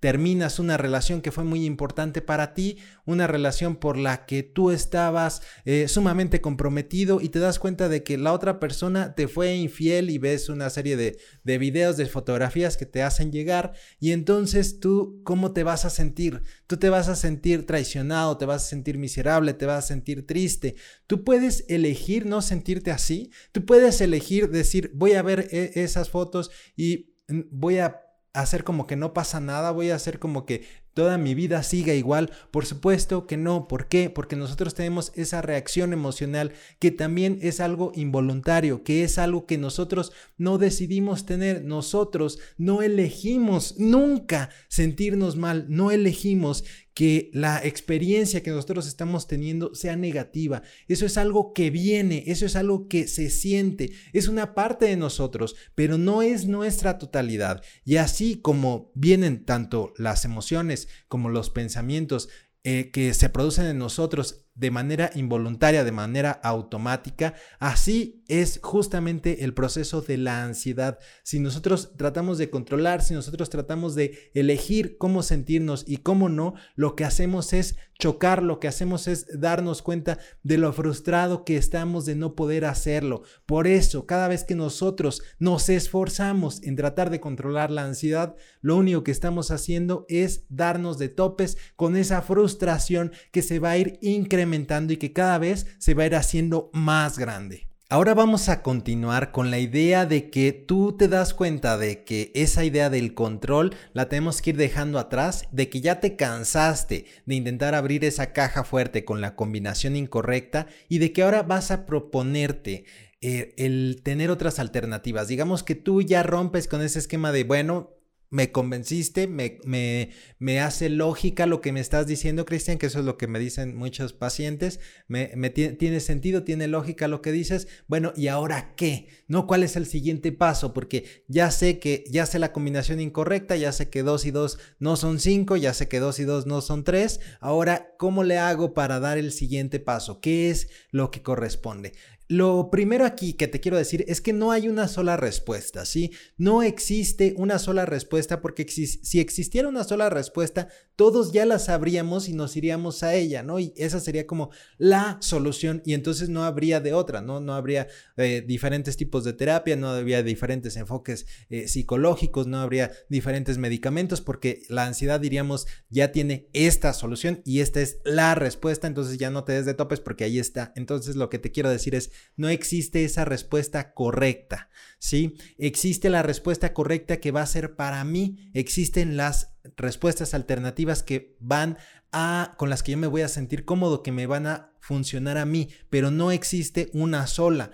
terminas 0.00 0.58
una 0.58 0.76
relación 0.76 1.20
que 1.20 1.32
fue 1.32 1.44
muy 1.44 1.64
importante 1.64 2.22
para 2.22 2.54
ti, 2.54 2.78
una 3.04 3.26
relación 3.26 3.76
por 3.76 3.96
la 3.96 4.26
que 4.26 4.42
tú 4.42 4.70
estabas 4.70 5.42
eh, 5.64 5.88
sumamente 5.88 6.40
comprometido 6.40 7.20
y 7.20 7.28
te 7.30 7.38
das 7.38 7.58
cuenta 7.58 7.88
de 7.88 8.02
que 8.02 8.18
la 8.18 8.32
otra 8.32 8.60
persona 8.60 9.14
te 9.14 9.28
fue 9.28 9.56
infiel 9.56 10.10
y 10.10 10.18
ves 10.18 10.48
una 10.48 10.70
serie 10.70 10.96
de, 10.96 11.18
de 11.42 11.58
videos, 11.58 11.96
de 11.96 12.06
fotografías 12.06 12.76
que 12.76 12.86
te 12.86 13.02
hacen 13.02 13.32
llegar 13.32 13.72
y 13.98 14.12
entonces 14.12 14.80
tú, 14.80 15.20
¿cómo 15.24 15.52
te 15.52 15.64
vas 15.64 15.84
a 15.84 15.90
sentir? 15.90 16.42
Tú 16.66 16.76
te 16.76 16.90
vas 16.90 17.08
a 17.08 17.16
sentir 17.16 17.66
traicionado, 17.66 18.36
te 18.36 18.46
vas 18.46 18.64
a 18.64 18.68
sentir 18.68 18.98
miserable, 18.98 19.54
te 19.54 19.66
vas 19.66 19.84
a 19.84 19.88
sentir 19.88 20.26
triste. 20.26 20.76
Tú 21.06 21.24
puedes 21.24 21.64
elegir 21.68 22.26
no 22.26 22.42
sentirte 22.42 22.90
así, 22.90 23.30
tú 23.52 23.64
puedes 23.64 24.00
elegir 24.00 24.50
decir, 24.50 24.92
voy 24.94 25.12
a 25.14 25.22
ver 25.22 25.48
eh, 25.50 25.72
esas 25.74 26.10
fotos 26.10 26.50
y 26.76 27.14
mm, 27.28 27.40
voy 27.50 27.78
a 27.78 28.07
hacer 28.32 28.64
como 28.64 28.86
que 28.86 28.96
no 28.96 29.12
pasa 29.12 29.40
nada, 29.40 29.70
voy 29.70 29.90
a 29.90 29.96
hacer 29.96 30.18
como 30.18 30.46
que 30.46 30.66
toda 30.98 31.16
mi 31.16 31.34
vida 31.34 31.62
siga 31.62 31.94
igual? 31.94 32.32
Por 32.50 32.66
supuesto 32.66 33.26
que 33.28 33.36
no. 33.36 33.68
¿Por 33.68 33.86
qué? 33.86 34.10
Porque 34.10 34.34
nosotros 34.34 34.74
tenemos 34.74 35.12
esa 35.14 35.42
reacción 35.42 35.92
emocional 35.92 36.52
que 36.80 36.90
también 36.90 37.38
es 37.40 37.60
algo 37.60 37.92
involuntario, 37.94 38.82
que 38.82 39.04
es 39.04 39.16
algo 39.18 39.46
que 39.46 39.58
nosotros 39.58 40.12
no 40.38 40.58
decidimos 40.58 41.24
tener. 41.24 41.64
Nosotros 41.64 42.40
no 42.56 42.82
elegimos 42.82 43.78
nunca 43.78 44.50
sentirnos 44.66 45.36
mal, 45.36 45.66
no 45.68 45.92
elegimos 45.92 46.64
que 46.98 47.30
la 47.32 47.64
experiencia 47.64 48.42
que 48.42 48.50
nosotros 48.50 48.88
estamos 48.88 49.28
teniendo 49.28 49.72
sea 49.72 49.94
negativa. 49.94 50.62
Eso 50.88 51.06
es 51.06 51.16
algo 51.16 51.52
que 51.52 51.70
viene, 51.70 52.24
eso 52.26 52.44
es 52.44 52.56
algo 52.56 52.88
que 52.88 53.06
se 53.06 53.30
siente, 53.30 53.92
es 54.12 54.26
una 54.26 54.52
parte 54.52 54.86
de 54.86 54.96
nosotros, 54.96 55.54
pero 55.76 55.96
no 55.96 56.22
es 56.22 56.46
nuestra 56.46 56.98
totalidad. 56.98 57.62
Y 57.84 57.98
así 57.98 58.40
como 58.40 58.90
vienen 58.96 59.44
tanto 59.44 59.92
las 59.96 60.24
emociones 60.24 60.88
como 61.06 61.28
los 61.28 61.50
pensamientos 61.50 62.30
eh, 62.64 62.90
que 62.90 63.14
se 63.14 63.28
producen 63.28 63.66
en 63.66 63.78
nosotros 63.78 64.47
de 64.58 64.72
manera 64.72 65.10
involuntaria, 65.14 65.84
de 65.84 65.92
manera 65.92 66.32
automática, 66.32 67.34
así 67.60 68.24
es 68.26 68.58
justamente 68.62 69.44
el 69.44 69.54
proceso 69.54 70.02
de 70.02 70.18
la 70.18 70.44
ansiedad. 70.44 70.98
Si 71.22 71.38
nosotros 71.38 71.92
tratamos 71.96 72.38
de 72.38 72.50
controlar, 72.50 73.02
si 73.02 73.14
nosotros 73.14 73.50
tratamos 73.50 73.94
de 73.94 74.30
elegir 74.34 74.98
cómo 74.98 75.22
sentirnos 75.22 75.84
y 75.86 75.98
cómo 75.98 76.28
no, 76.28 76.54
lo 76.74 76.96
que 76.96 77.04
hacemos 77.04 77.52
es 77.52 77.76
chocar, 78.00 78.42
lo 78.42 78.60
que 78.60 78.68
hacemos 78.68 79.08
es 79.08 79.26
darnos 79.40 79.82
cuenta 79.82 80.18
de 80.42 80.58
lo 80.58 80.72
frustrado 80.72 81.44
que 81.44 81.56
estamos 81.56 82.04
de 82.04 82.16
no 82.16 82.34
poder 82.34 82.64
hacerlo. 82.64 83.22
Por 83.46 83.66
eso, 83.66 84.06
cada 84.06 84.28
vez 84.28 84.44
que 84.44 84.54
nosotros 84.54 85.22
nos 85.38 85.68
esforzamos 85.68 86.62
en 86.62 86.76
tratar 86.76 87.10
de 87.10 87.20
controlar 87.20 87.70
la 87.70 87.84
ansiedad, 87.84 88.36
lo 88.60 88.76
único 88.76 89.04
que 89.04 89.10
estamos 89.10 89.50
haciendo 89.50 90.04
es 90.08 90.44
darnos 90.48 90.98
de 90.98 91.08
topes 91.08 91.58
con 91.76 91.96
esa 91.96 92.22
frustración 92.22 93.12
que 93.32 93.42
se 93.42 93.58
va 93.58 93.70
a 93.70 93.78
ir 93.78 93.98
incrementando 94.02 94.47
y 94.54 94.96
que 94.96 95.12
cada 95.12 95.38
vez 95.38 95.66
se 95.78 95.94
va 95.94 96.04
a 96.04 96.06
ir 96.06 96.16
haciendo 96.16 96.70
más 96.72 97.18
grande. 97.18 97.68
Ahora 97.90 98.12
vamos 98.12 98.50
a 98.50 98.62
continuar 98.62 99.32
con 99.32 99.50
la 99.50 99.58
idea 99.58 100.04
de 100.04 100.28
que 100.28 100.52
tú 100.52 100.94
te 100.96 101.08
das 101.08 101.32
cuenta 101.32 101.78
de 101.78 102.04
que 102.04 102.30
esa 102.34 102.64
idea 102.64 102.90
del 102.90 103.14
control 103.14 103.74
la 103.94 104.10
tenemos 104.10 104.42
que 104.42 104.50
ir 104.50 104.56
dejando 104.58 104.98
atrás, 104.98 105.48
de 105.52 105.70
que 105.70 105.80
ya 105.80 105.98
te 105.98 106.14
cansaste 106.14 107.06
de 107.24 107.34
intentar 107.34 107.74
abrir 107.74 108.04
esa 108.04 108.34
caja 108.34 108.62
fuerte 108.62 109.06
con 109.06 109.22
la 109.22 109.36
combinación 109.36 109.96
incorrecta 109.96 110.66
y 110.90 110.98
de 110.98 111.14
que 111.14 111.22
ahora 111.22 111.42
vas 111.42 111.70
a 111.70 111.86
proponerte 111.86 112.84
eh, 113.22 113.54
el 113.56 114.02
tener 114.04 114.30
otras 114.30 114.58
alternativas. 114.58 115.28
Digamos 115.28 115.62
que 115.62 115.74
tú 115.74 116.02
ya 116.02 116.22
rompes 116.22 116.68
con 116.68 116.82
ese 116.82 116.98
esquema 116.98 117.32
de, 117.32 117.44
bueno, 117.44 117.97
me 118.30 118.52
convenciste, 118.52 119.26
me, 119.26 119.58
me, 119.64 120.10
me, 120.38 120.60
hace 120.60 120.88
lógica 120.88 121.46
lo 121.46 121.60
que 121.60 121.72
me 121.72 121.80
estás 121.80 122.06
diciendo, 122.06 122.44
Cristian, 122.44 122.78
que 122.78 122.86
eso 122.86 122.98
es 122.98 123.04
lo 123.04 123.16
que 123.16 123.26
me 123.26 123.38
dicen 123.38 123.76
muchos 123.76 124.12
pacientes, 124.12 124.80
me, 125.06 125.32
me 125.34 125.50
tiene 125.50 126.00
sentido, 126.00 126.44
tiene 126.44 126.68
lógica 126.68 127.08
lo 127.08 127.22
que 127.22 127.32
dices, 127.32 127.68
bueno, 127.86 128.12
¿y 128.16 128.28
ahora 128.28 128.74
qué? 128.76 129.08
¿No? 129.28 129.46
¿Cuál 129.46 129.62
es 129.62 129.76
el 129.76 129.86
siguiente 129.86 130.32
paso? 130.32 130.74
Porque 130.74 131.24
ya 131.28 131.50
sé 131.50 131.78
que, 131.78 132.04
ya 132.10 132.26
sé 132.26 132.38
la 132.38 132.52
combinación 132.52 133.00
incorrecta, 133.00 133.56
ya 133.56 133.72
sé 133.72 133.88
que 133.88 134.02
2 134.02 134.26
y 134.26 134.30
2 134.30 134.58
no 134.78 134.96
son 134.96 135.20
5, 135.20 135.56
ya 135.56 135.72
sé 135.72 135.88
que 135.88 136.00
2 136.00 136.20
y 136.20 136.24
2 136.24 136.46
no 136.46 136.60
son 136.60 136.84
3, 136.84 137.20
ahora, 137.40 137.94
¿cómo 137.98 138.24
le 138.24 138.38
hago 138.38 138.74
para 138.74 139.00
dar 139.00 139.18
el 139.18 139.32
siguiente 139.32 139.80
paso? 139.80 140.20
¿Qué 140.20 140.50
es 140.50 140.68
lo 140.90 141.10
que 141.10 141.22
corresponde? 141.22 141.92
Lo 142.28 142.70
primero 142.70 143.06
aquí 143.06 143.32
que 143.32 143.48
te 143.48 143.58
quiero 143.58 143.78
decir 143.78 144.04
es 144.06 144.20
que 144.20 144.34
no 144.34 144.52
hay 144.52 144.68
una 144.68 144.86
sola 144.86 145.16
respuesta, 145.16 145.86
¿sí? 145.86 146.12
No 146.36 146.62
existe 146.62 147.34
una 147.38 147.58
sola 147.58 147.86
respuesta 147.86 148.42
porque 148.42 148.66
si 148.68 149.18
existiera 149.18 149.66
una 149.66 149.82
sola 149.82 150.10
respuesta, 150.10 150.68
todos 150.98 151.32
ya 151.32 151.46
la 151.46 151.60
sabríamos 151.60 152.28
y 152.28 152.32
nos 152.32 152.56
iríamos 152.56 153.04
a 153.04 153.14
ella, 153.14 153.44
¿no? 153.44 153.60
Y 153.60 153.72
esa 153.76 154.00
sería 154.00 154.26
como 154.26 154.50
la 154.78 155.16
solución 155.20 155.80
y 155.86 155.94
entonces 155.94 156.28
no 156.28 156.44
habría 156.44 156.80
de 156.80 156.92
otra, 156.92 157.22
¿no? 157.22 157.40
No 157.40 157.54
habría 157.54 157.86
eh, 158.16 158.44
diferentes 158.44 158.96
tipos 158.96 159.22
de 159.22 159.32
terapia, 159.32 159.76
no 159.76 159.88
habría 159.88 160.24
diferentes 160.24 160.76
enfoques 160.76 161.26
eh, 161.50 161.68
psicológicos, 161.68 162.48
no 162.48 162.58
habría 162.58 162.90
diferentes 163.08 163.58
medicamentos 163.58 164.20
porque 164.20 164.62
la 164.68 164.86
ansiedad, 164.86 165.20
diríamos, 165.20 165.68
ya 165.88 166.10
tiene 166.10 166.48
esta 166.52 166.92
solución 166.92 167.42
y 167.44 167.60
esta 167.60 167.80
es 167.80 168.00
la 168.04 168.34
respuesta, 168.34 168.88
entonces 168.88 169.18
ya 169.18 169.30
no 169.30 169.44
te 169.44 169.52
des 169.52 169.66
de 169.66 169.74
topes 169.74 170.00
porque 170.00 170.24
ahí 170.24 170.40
está. 170.40 170.72
Entonces 170.74 171.14
lo 171.14 171.30
que 171.30 171.38
te 171.38 171.52
quiero 171.52 171.70
decir 171.70 171.94
es, 171.94 172.10
no 172.36 172.48
existe 172.48 173.04
esa 173.04 173.24
respuesta 173.24 173.92
correcta, 173.94 174.70
¿sí? 174.98 175.36
Existe 175.58 176.10
la 176.10 176.22
respuesta 176.22 176.72
correcta 176.72 177.18
que 177.18 177.30
va 177.30 177.42
a 177.42 177.46
ser 177.46 177.76
para 177.76 178.02
mí, 178.04 178.50
existen 178.54 179.16
las 179.16 179.56
respuestas 179.76 180.34
alternativas 180.34 181.02
que 181.02 181.36
van 181.40 181.78
a, 182.12 182.54
con 182.58 182.70
las 182.70 182.82
que 182.82 182.92
yo 182.92 182.98
me 182.98 183.06
voy 183.06 183.22
a 183.22 183.28
sentir 183.28 183.64
cómodo, 183.64 184.02
que 184.02 184.12
me 184.12 184.26
van 184.26 184.46
a 184.46 184.72
funcionar 184.80 185.36
a 185.36 185.44
mí, 185.44 185.68
pero 185.90 186.10
no 186.10 186.32
existe 186.32 186.90
una 186.92 187.26
sola. 187.26 187.70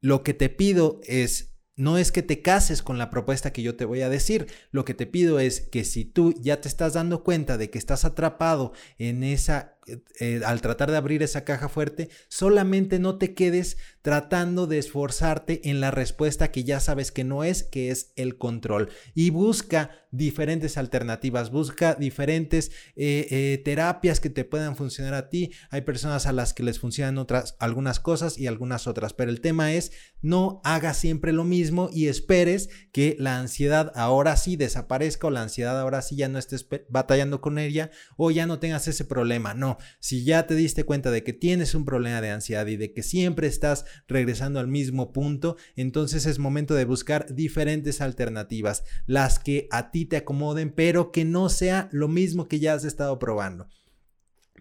Lo 0.00 0.22
que 0.22 0.34
te 0.34 0.48
pido 0.48 1.00
es 1.04 1.52
no 1.74 1.96
es 1.96 2.12
que 2.12 2.22
te 2.22 2.42
cases 2.42 2.82
con 2.82 2.98
la 2.98 3.10
propuesta 3.10 3.52
que 3.52 3.62
yo 3.62 3.76
te 3.76 3.84
voy 3.84 4.02
a 4.02 4.10
decir, 4.10 4.46
lo 4.70 4.84
que 4.84 4.94
te 4.94 5.06
pido 5.06 5.40
es 5.40 5.60
que 5.60 5.84
si 5.84 6.04
tú 6.04 6.34
ya 6.38 6.60
te 6.60 6.68
estás 6.68 6.92
dando 6.92 7.24
cuenta 7.24 7.56
de 7.56 7.70
que 7.70 7.78
estás 7.78 8.04
atrapado 8.04 8.72
en 8.98 9.24
esa 9.24 9.78
eh, 10.20 10.40
al 10.46 10.60
tratar 10.60 10.90
de 10.90 10.96
abrir 10.96 11.22
esa 11.22 11.44
caja 11.44 11.68
fuerte, 11.68 12.08
solamente 12.28 12.98
no 13.00 13.18
te 13.18 13.34
quedes 13.34 13.78
tratando 14.02 14.66
de 14.66 14.78
esforzarte 14.78 15.68
en 15.68 15.80
la 15.80 15.90
respuesta 15.90 16.52
que 16.52 16.64
ya 16.64 16.78
sabes 16.78 17.10
que 17.10 17.24
no 17.24 17.42
es, 17.42 17.64
que 17.64 17.90
es 17.90 18.12
el 18.16 18.38
control. 18.38 18.90
Y 19.14 19.30
busca 19.30 19.90
diferentes 20.12 20.76
alternativas, 20.76 21.50
busca 21.50 21.94
diferentes 21.94 22.70
eh, 22.96 23.26
eh, 23.30 23.62
terapias 23.64 24.20
que 24.20 24.30
te 24.30 24.44
puedan 24.44 24.76
funcionar 24.76 25.14
a 25.14 25.30
ti. 25.30 25.50
Hay 25.70 25.80
personas 25.80 26.26
a 26.26 26.32
las 26.32 26.52
que 26.52 26.62
les 26.62 26.78
funcionan 26.78 27.18
otras, 27.18 27.56
algunas 27.58 27.98
cosas 27.98 28.38
y 28.38 28.46
algunas 28.46 28.86
otras, 28.86 29.14
pero 29.14 29.30
el 29.30 29.40
tema 29.40 29.72
es 29.72 29.92
no 30.20 30.60
hagas 30.64 30.98
siempre 30.98 31.32
lo 31.32 31.44
mismo 31.44 31.88
y 31.92 32.08
esperes 32.08 32.68
que 32.92 33.16
la 33.18 33.38
ansiedad 33.38 33.90
ahora 33.94 34.36
sí 34.36 34.56
desaparezca 34.56 35.26
o 35.26 35.30
la 35.30 35.42
ansiedad 35.42 35.80
ahora 35.80 36.02
sí 36.02 36.14
ya 36.14 36.28
no 36.28 36.38
estés 36.38 36.66
batallando 36.88 37.40
con 37.40 37.58
ella 37.58 37.90
o 38.16 38.30
ya 38.30 38.46
no 38.46 38.58
tengas 38.58 38.86
ese 38.88 39.04
problema. 39.04 39.54
No, 39.54 39.71
si 40.00 40.24
ya 40.24 40.46
te 40.46 40.54
diste 40.54 40.84
cuenta 40.84 41.10
de 41.10 41.22
que 41.22 41.32
tienes 41.32 41.74
un 41.74 41.84
problema 41.84 42.20
de 42.20 42.30
ansiedad 42.30 42.66
y 42.66 42.76
de 42.76 42.92
que 42.92 43.02
siempre 43.02 43.46
estás 43.46 43.84
regresando 44.08 44.60
al 44.60 44.68
mismo 44.68 45.12
punto, 45.12 45.56
entonces 45.76 46.26
es 46.26 46.38
momento 46.38 46.74
de 46.74 46.84
buscar 46.84 47.34
diferentes 47.34 48.00
alternativas, 48.00 48.84
las 49.06 49.38
que 49.38 49.68
a 49.70 49.90
ti 49.90 50.04
te 50.04 50.16
acomoden, 50.16 50.70
pero 50.70 51.12
que 51.12 51.24
no 51.24 51.48
sea 51.48 51.88
lo 51.92 52.08
mismo 52.08 52.48
que 52.48 52.60
ya 52.60 52.74
has 52.74 52.84
estado 52.84 53.18
probando. 53.18 53.68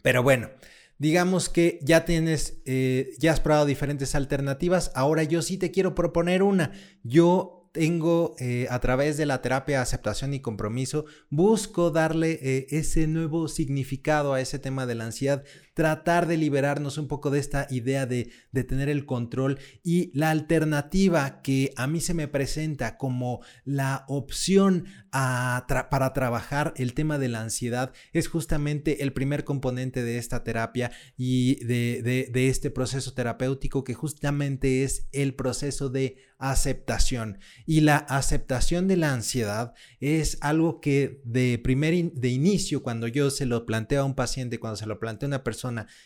Pero 0.02 0.24
bueno, 0.24 0.50
digamos 0.98 1.50
que 1.50 1.80
ya 1.82 2.06
tienes, 2.06 2.62
eh, 2.66 3.12
ya 3.18 3.32
has 3.32 3.40
probado 3.40 3.66
diferentes 3.66 4.16
alternativas, 4.16 4.92
ahora 4.96 5.24
yo 5.24 5.42
sí 5.42 5.58
te 5.58 5.72
quiero 5.72 5.96
proponer 5.96 6.44
una. 6.44 6.72
Yo 7.04 7.61
tengo 7.72 8.36
eh, 8.40 8.68
a 8.70 8.80
través 8.80 9.18
de 9.18 9.26
la 9.26 9.42
terapia 9.42 9.82
aceptación 9.82 10.34
y 10.34 10.42
compromiso, 10.42 11.06
busco 11.30 11.90
darle 11.92 12.40
eh, 12.42 12.68
ese 12.72 13.08
nuevo 13.08 13.48
significado 13.48 14.34
a 14.34 14.42
ese 14.42 14.60
tema 14.60 14.86
de 14.86 14.96
la 14.96 15.06
ansiedad. 15.06 15.44
Tratar 15.74 16.28
de 16.28 16.38
liberarnos 16.38 16.98
un 16.98 17.08
poco 17.08 17.30
de 17.30 17.40
esta 17.40 17.68
idea 17.70 18.06
de, 18.06 18.32
de 18.52 18.64
tener 18.64 18.90
el 18.90 19.06
control 19.06 19.60
y 19.84 20.12
la 20.18 20.30
alternativa 20.30 21.42
que 21.42 21.74
a 21.78 21.88
mí 21.88 22.02
se 22.02 22.14
me 22.14 22.28
presenta 22.28 22.98
como 22.98 23.42
la 23.64 24.06
opción 24.08 24.86
para 25.12 26.14
trabajar 26.14 26.74
el 26.78 26.94
tema 26.94 27.18
de 27.18 27.30
la 27.30 27.42
ansiedad 27.42 27.94
es 28.14 28.28
justamente 28.28 29.04
el 29.04 29.14
primer 29.14 29.44
componente 29.44 30.04
de 30.04 30.18
esta 30.18 30.44
terapia 30.44 30.92
y 31.18 31.64
de, 31.66 32.02
de 32.02 32.48
este 32.48 32.72
proceso 32.72 33.14
terapéutico 33.14 33.84
que 33.84 33.94
justamente 33.94 34.84
es 34.84 35.08
el 35.12 35.36
proceso 35.36 35.90
de 35.90 36.18
aceptación. 36.42 37.38
Y 37.66 37.82
la 37.82 37.98
aceptación 37.98 38.88
de 38.88 38.98
la 38.98 39.14
ansiedad 39.14 39.74
es 40.00 40.38
algo 40.42 40.82
que 40.82 41.22
de 41.24 41.60
primer 41.60 42.14
de 42.14 42.30
inicio, 42.30 42.84
cuando 42.84 43.08
yo 43.08 43.30
se 43.30 43.46
lo 43.46 43.66
planteo 43.66 44.02
a 44.02 44.06
un 44.06 44.16
paciente, 44.16 44.60
cuando 44.60 44.78
se 44.78 44.88
lo 44.88 45.00
planteo 45.00 45.28
a 45.28 45.30
una 45.30 45.44
persona, 45.44 45.61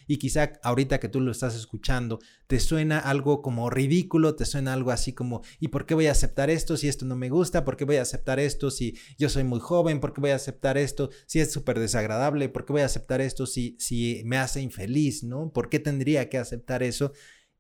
y 0.08 0.18
quizá 0.18 0.54
ahorita 0.64 1.00
que 1.00 1.10
tú 1.10 1.22
lo 1.22 1.32
estás 1.32 1.56
escuchando, 1.56 2.20
te 2.48 2.60
suena 2.60 3.00
algo 3.00 3.42
como 3.42 3.70
ridículo, 3.70 4.36
te 4.36 4.46
suena 4.46 4.74
algo 4.74 4.92
así 4.92 5.14
como, 5.14 5.42
¿y 5.60 5.70
por 5.70 5.86
qué 5.86 5.96
voy 5.96 6.08
a 6.08 6.12
aceptar 6.12 6.50
esto 6.50 6.78
si 6.78 6.88
esto 6.88 7.06
no 7.06 7.16
me 7.16 7.30
gusta? 7.30 7.66
¿Por 7.66 7.78
qué 7.78 7.86
voy 7.86 7.98
a 7.98 8.02
aceptar 8.02 8.40
esto 8.40 8.70
si 8.72 8.98
yo 9.18 9.30
soy 9.30 9.44
muy 9.44 9.60
joven? 9.60 10.00
¿Por 10.00 10.14
qué 10.14 10.22
voy 10.22 10.32
a 10.32 10.36
aceptar 10.36 10.78
esto 10.78 11.10
si 11.26 11.40
es 11.40 11.52
súper 11.52 11.80
desagradable? 11.80 12.50
¿Por 12.50 12.66
qué 12.66 12.74
voy 12.74 12.82
a 12.82 12.86
aceptar 12.86 13.22
esto 13.22 13.46
si, 13.46 13.76
si 13.80 14.22
me 14.26 14.38
hace 14.38 14.62
infeliz? 14.62 15.24
¿No? 15.24 15.52
¿Por 15.52 15.70
qué 15.70 15.80
tendría 15.80 16.30
que 16.30 16.38
aceptar 16.38 16.84
eso? 16.84 17.14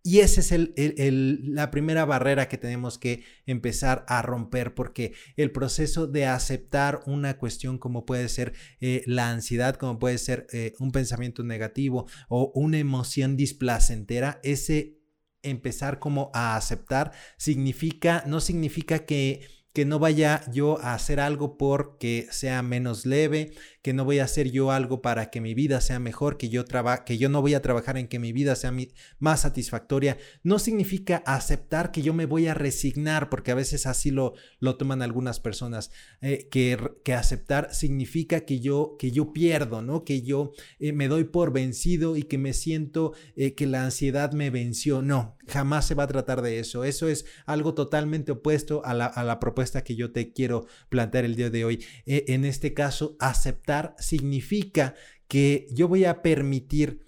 Y 0.07 0.19
esa 0.19 0.39
es 0.39 0.69
la 0.75 1.71
primera 1.71 2.05
barrera 2.05 2.47
que 2.47 2.59
tenemos 2.59 3.00
que 3.00 3.24
empezar 3.47 4.05
a 4.07 4.21
romper, 4.21 4.75
porque 4.75 5.13
el 5.35 5.51
proceso 5.51 6.05
de 6.05 6.27
aceptar 6.27 7.01
una 7.07 7.39
cuestión 7.39 7.79
como 7.79 8.05
puede 8.05 8.29
ser 8.29 8.53
eh, 8.81 9.01
la 9.07 9.31
ansiedad, 9.31 9.77
como 9.77 9.97
puede 9.97 10.19
ser 10.19 10.45
eh, 10.53 10.74
un 10.77 10.91
pensamiento 10.91 11.43
negativo 11.43 12.05
o 12.29 12.51
una 12.53 12.77
emoción 12.77 13.35
displacentera, 13.35 14.39
ese 14.43 15.00
empezar 15.41 15.97
como 15.97 16.29
a 16.35 16.55
aceptar 16.55 17.12
significa, 17.39 18.24
no 18.27 18.41
significa 18.41 19.05
que 19.05 19.47
que 19.75 19.83
no 19.83 20.00
vaya 20.00 20.41
yo 20.53 20.79
a 20.81 20.93
hacer 20.93 21.19
algo 21.19 21.57
porque 21.57 22.27
sea 22.31 22.62
menos 22.62 23.05
leve, 23.05 23.51
que 23.86 23.94
no 23.94 24.04
voy 24.04 24.18
a 24.18 24.24
hacer 24.24 24.50
yo 24.50 24.72
algo 24.72 25.04
para 25.04 25.30
que 25.30 25.42
mi 25.42 25.54
vida 25.54 25.80
sea 25.80 26.00
mejor, 26.00 26.38
que 26.38 26.50
yo, 26.50 26.65
que 27.06 27.20
yo 27.20 27.30
no 27.30 27.42
voy 27.42 27.54
a 27.54 27.62
trabajar 27.62 28.00
en 28.00 28.08
que 28.08 28.18
mi 28.18 28.34
vida 28.34 28.56
sea 28.56 28.74
más 29.20 29.42
satisfactoria, 29.42 30.18
no 30.42 30.58
significa 30.58 31.22
aceptar 31.27 31.92
que 31.92 32.01
yo 32.01 32.12
me 32.12 32.25
voy 32.25 32.48
a 32.48 32.56
resignar, 32.56 33.30
porque 33.30 33.51
a 33.51 33.54
veces 33.54 33.86
así 33.86 34.10
lo, 34.10 34.34
lo 34.58 34.75
toman 34.75 35.04
algunas 35.04 35.39
personas, 35.39 35.92
eh, 36.22 36.48
que, 36.50 36.80
que, 37.04 37.13
aceptar 37.13 37.75
significa 37.75 38.39
que 38.39 38.60
yo, 38.60 38.96
que 38.98 39.12
yo 39.12 39.34
pierdo, 39.34 39.84
¿no? 39.84 40.04
que 40.04 40.24
yo 40.24 40.54
eh, 40.80 40.92
me 40.92 41.08
doy 41.08 41.25
por 41.25 41.54
vencido 41.54 42.15
y 42.15 42.24
que 42.24 42.39
me 42.39 42.54
siento 42.54 43.13
eh, 43.36 43.54
que 43.54 43.68
la 43.68 43.84
ansiedad 43.84 44.32
me 44.32 44.50
venció. 44.50 45.04
No, 45.04 45.38
jamás 45.48 45.86
se 45.86 45.94
va 45.94 46.06
a 46.06 46.08
tratar 46.08 46.42
de 46.42 46.58
eso. 46.58 46.86
Eso 46.86 47.08
es 47.08 47.25
algo 47.46 47.75
totalmente 47.75 48.32
opuesto 48.32 48.84
a 48.84 48.96
la, 48.96 49.06
a 49.06 49.24
la 49.24 49.39
propuesta 49.39 49.84
que 49.84 49.96
yo 49.96 50.12
te 50.12 50.34
quiero 50.34 50.65
plantear 50.89 51.24
el 51.24 51.36
día 51.36 51.51
de 51.51 51.65
hoy. 51.65 51.86
En 52.08 52.46
este 52.46 52.74
caso, 52.74 53.15
aceptar 53.20 53.75
significa 54.00 54.96
que 55.27 55.67
yo 55.72 55.88
voy 55.88 56.05
a 56.05 56.22
permitir 56.22 57.08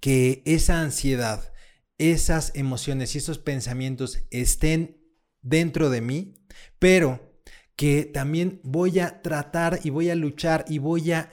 que 0.00 0.42
esa 0.44 0.80
ansiedad, 0.80 1.52
esas 1.98 2.52
emociones 2.54 3.14
y 3.14 3.18
esos 3.18 3.38
pensamientos 3.38 4.26
estén 4.30 4.98
dentro 5.42 5.90
de 5.90 6.00
mí, 6.00 6.34
pero 6.78 7.32
que 7.76 8.04
también 8.04 8.60
voy 8.62 9.00
a 9.00 9.22
tratar 9.22 9.80
y 9.82 9.90
voy 9.90 10.10
a 10.10 10.14
luchar 10.14 10.64
y 10.68 10.78
voy 10.78 11.12
a 11.12 11.30